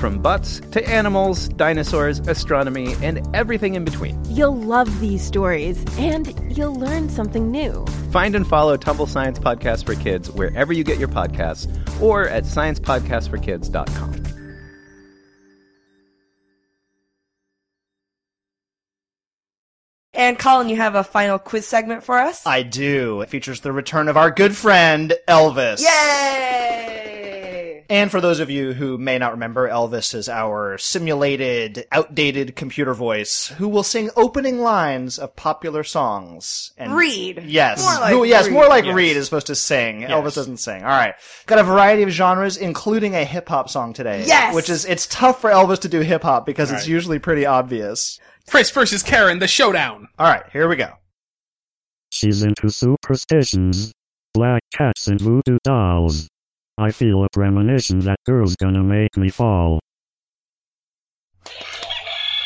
[0.00, 4.20] from butts to animals, dinosaurs, astronomy, and everything in between.
[4.34, 7.84] You'll love these stories, and you'll learn something new.
[8.10, 11.68] Find and follow Tumble Science Podcast for Kids wherever you get your podcasts
[12.00, 14.20] or at sciencepodcastforkids.com.
[20.12, 22.46] And Colin, you have a final quiz segment for us?
[22.46, 23.22] I do.
[23.22, 25.82] It features the return of our good friend, Elvis.
[25.82, 27.19] Yay!
[27.90, 32.94] And for those of you who may not remember, Elvis is our simulated, outdated computer
[32.94, 36.70] voice who will sing opening lines of popular songs.
[36.78, 37.42] And Read.
[37.46, 37.82] Yes.
[37.82, 38.52] More like Who- yes, read.
[38.52, 38.94] more like Yes.
[38.94, 40.02] Reed is supposed to sing.
[40.02, 40.82] Elvis doesn't sing.
[40.84, 41.14] All right.
[41.46, 44.22] Got a variety of genres, including a hip hop song today.
[44.24, 44.54] Yes!
[44.54, 46.88] Which is, it's tough for Elvis to do hip hop because it's Right.
[46.88, 48.20] usually pretty obvious.
[48.48, 50.06] Chris versus Karen, the showdown.
[50.16, 50.92] All right, here we go.
[52.10, 53.92] She's into superstitions,
[54.32, 56.28] black cats and voodoo dolls.
[56.80, 59.80] I feel a premonition that girl's gonna make me fall.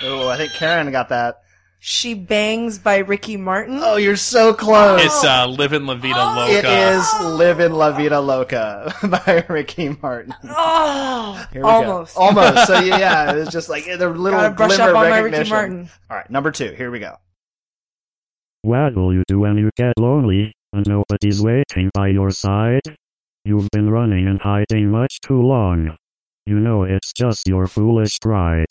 [0.03, 1.37] Oh, I think Karen got that.
[1.78, 3.78] She Bangs by Ricky Martin.
[3.80, 5.01] Oh, you're so close.
[5.05, 6.51] It's uh, Livin' La Vida Loca.
[6.51, 10.35] It is Live in La Vida Loca by Ricky Martin.
[10.49, 12.16] Oh, Here we almost.
[12.16, 12.22] Go.
[12.22, 12.66] Almost.
[12.66, 15.43] So yeah, it was just like the little Gotta brush glimmer up on my recognition.
[15.43, 15.91] Ricky Martin.
[16.11, 16.72] All right, number two.
[16.72, 17.14] Here we go.
[18.62, 22.80] What will you do when you get lonely and nobody's waiting by your side?
[23.45, 25.97] You've been running and hiding much too long.
[26.47, 28.67] You know it's just your foolish pride.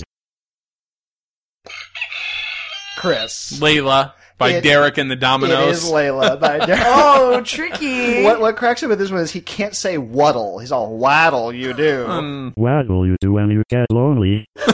[2.98, 3.60] Chris.
[3.60, 5.70] Layla by It- Derek and the It Dominos.
[5.72, 6.82] is Layla by Derek.
[6.86, 8.24] Oh, tricky.
[8.24, 10.60] What what cracks me with this one is he can't say waddle.
[10.60, 11.54] He's all waddle.
[11.54, 12.06] You do.
[12.08, 14.46] Um, What will you do when you get lonely?
[14.58, 14.66] all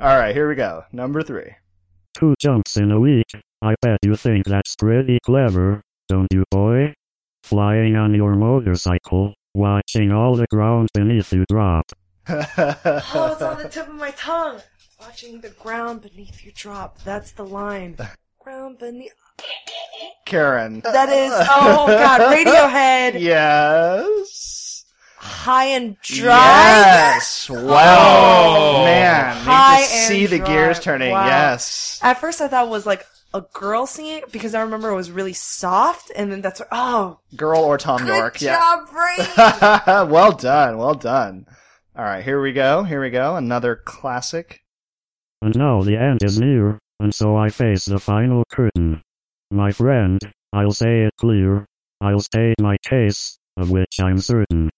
[0.00, 0.84] right, here we go.
[0.92, 1.50] Number three.
[2.16, 3.26] Two jumps in a week.
[3.62, 6.94] I bet you think that's pretty clever, don't you, boy?
[7.42, 11.92] Flying on your motorcycle, watching all the ground beneath you drop.
[12.28, 14.60] Oh, it's on the tip of my tongue.
[15.00, 17.02] Watching the ground beneath you drop.
[17.02, 17.96] That's the line.
[18.40, 19.12] Ground beneath.
[20.24, 20.80] Karen.
[20.80, 21.32] That is.
[21.50, 23.20] Oh God, Radiohead.
[23.20, 24.84] Yes.
[25.16, 26.34] High and dry.
[26.36, 27.50] Yes.
[27.50, 27.58] Wow.
[27.60, 28.84] Oh.
[28.84, 29.36] Man.
[29.36, 31.12] High you can see and the gears turning.
[31.12, 31.26] Wow.
[31.26, 31.98] Yes.
[32.02, 33.04] At first, I thought it was like
[33.34, 37.18] a girl singing it because I remember it was really soft, and then that's oh,
[37.36, 38.38] Girl or Tom good York.
[38.38, 39.28] job, Brady.
[39.36, 40.02] Yeah.
[40.04, 40.78] well done.
[40.78, 41.46] Well done.
[41.96, 42.82] All right, here we go.
[42.82, 43.36] Here we go.
[43.36, 44.60] Another classic.
[45.42, 49.02] And now the end is near, and so I face the final curtain.
[49.50, 50.18] My friend,
[50.52, 51.66] I'll say it clear,
[52.00, 54.70] I'll state my case, of which I'm certain.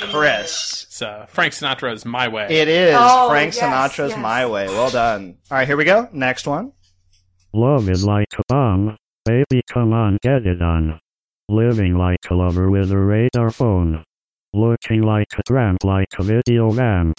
[0.00, 0.84] Chris.
[0.88, 2.46] it's uh, Frank Sinatra's My Way.
[2.50, 4.18] It is Oh, Frank yes, Sinatra's yes.
[4.18, 4.66] My Way.
[4.66, 5.36] Well done.
[5.50, 6.08] All right, here we go.
[6.12, 6.72] Next one.
[7.52, 10.98] Love is like a bomb, baby come on get it on.
[11.48, 14.02] Living like a lover with a radar phone.
[14.52, 17.18] Looking like a tramp like a video vamp.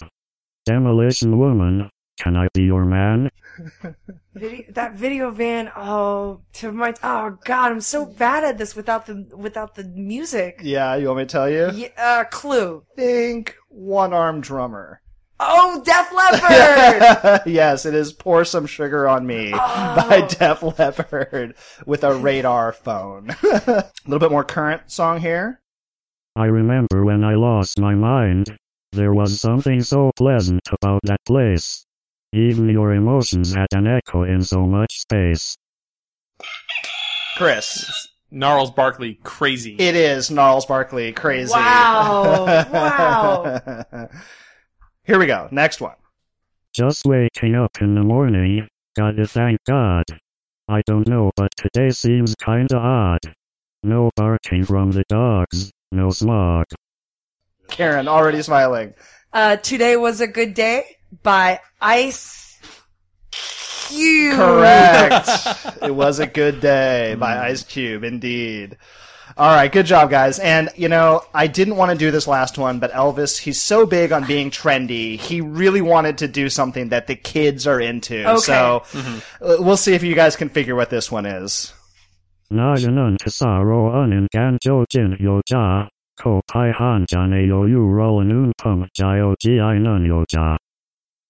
[0.65, 3.29] Demolition woman, can I be your man?
[4.33, 5.71] Video, that video van.
[5.77, 6.93] Oh, to my.
[7.01, 10.59] Oh God, I'm so bad at this without the without the music.
[10.61, 11.71] Yeah, you want me to tell you?
[11.73, 12.83] Yeah, uh, clue.
[12.97, 15.01] Think one armed drummer.
[15.39, 17.41] Oh, Def Leppard.
[17.45, 19.57] yes, it is Pour Some Sugar on Me Oh.
[20.09, 21.55] by Def Leppard
[21.85, 23.29] with a radar phone.
[23.43, 25.61] a little bit more current song here.
[26.35, 28.57] I remember when I lost my mind.
[28.91, 31.85] There was something so pleasant about that place.
[32.33, 35.55] Even your emotions had an echo in so much space.
[37.37, 38.07] Chris.
[38.31, 39.75] Gnarls Barkley, Crazy.
[39.79, 41.51] It is Gnarls Barkley, Crazy.
[41.51, 42.45] Wow.
[42.71, 44.09] Wow.
[45.03, 45.47] Here we go.
[45.51, 45.95] Next one.
[46.73, 48.67] Just waking up in the morning,
[48.97, 50.03] gotta thank God.
[50.67, 53.21] I don't know, but today seems kinda odd.
[53.83, 56.65] No barking from the dogs, no smog.
[57.69, 58.93] Karen, already smiling.
[59.31, 62.59] uh, today was a good day by Ice
[63.31, 64.35] Cube.
[64.35, 65.29] Correct.
[65.83, 68.77] it was a good day by Ice Cube, indeed.
[69.37, 70.39] All right, good job, guys.
[70.39, 73.85] And you know, I didn't want to do this last one, but Elvis, he's so
[73.85, 75.19] big on being trendy.
[75.19, 78.25] He really wanted to do something that the kids are into.
[78.25, 78.39] Okay.
[78.39, 81.73] So uh, we'll see if you guys can figure what this one is.
[82.51, 85.89] 나는 tesaro anin ganjojin yoja,
[86.21, 90.05] ko pai hanjane yo yu rolanun pum jayo ji nan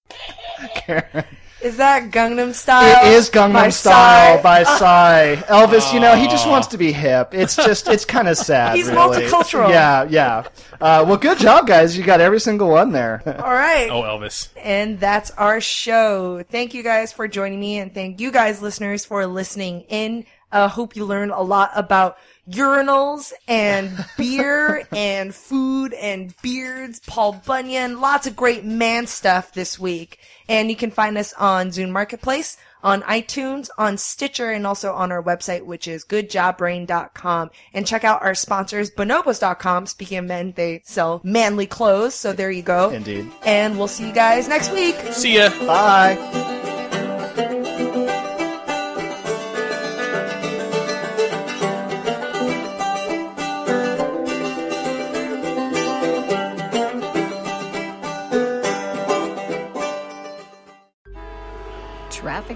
[0.10, 1.26] yoja.
[1.62, 3.06] Is that Gangnam Style?
[3.06, 4.43] It is Gangnam by Style Psy?
[4.43, 5.36] by Psy.
[5.47, 7.30] Elvis, you know, he just wants to be hip.
[7.34, 8.76] It's just, it's kind of sad.
[8.76, 9.26] He's really.
[9.26, 9.70] multicultural.
[9.70, 10.47] Yeah, yeah.
[10.80, 11.97] Uh, well, good job, guys.
[11.97, 13.24] You got every single one there.
[13.26, 13.89] All right.
[13.89, 14.49] oh, Elvis.
[14.62, 16.43] And that's our show.
[16.43, 20.26] Thank you guys for joining me and thank you guys listeners for listening in.
[20.51, 22.18] Uh, hope you learned a lot about
[22.50, 29.80] urinals and beer and food and beards, Paul Bunyan, lots of great man stuff this
[29.80, 30.20] week.
[30.48, 35.12] And you can find us on Zune Marketplace, on iTunes, on Stitcher, and also on
[35.12, 37.50] our website, which is goodjobbrain.com.
[37.74, 39.88] And check out our sponsors, bonobos.com.
[39.88, 42.14] Speaking of men, they sell manly clothes.
[42.14, 42.91] So there you go.
[42.91, 43.32] Indeed.
[43.43, 44.96] And we'll see you guys next week.
[45.12, 45.50] See ya.
[45.66, 46.74] Bye.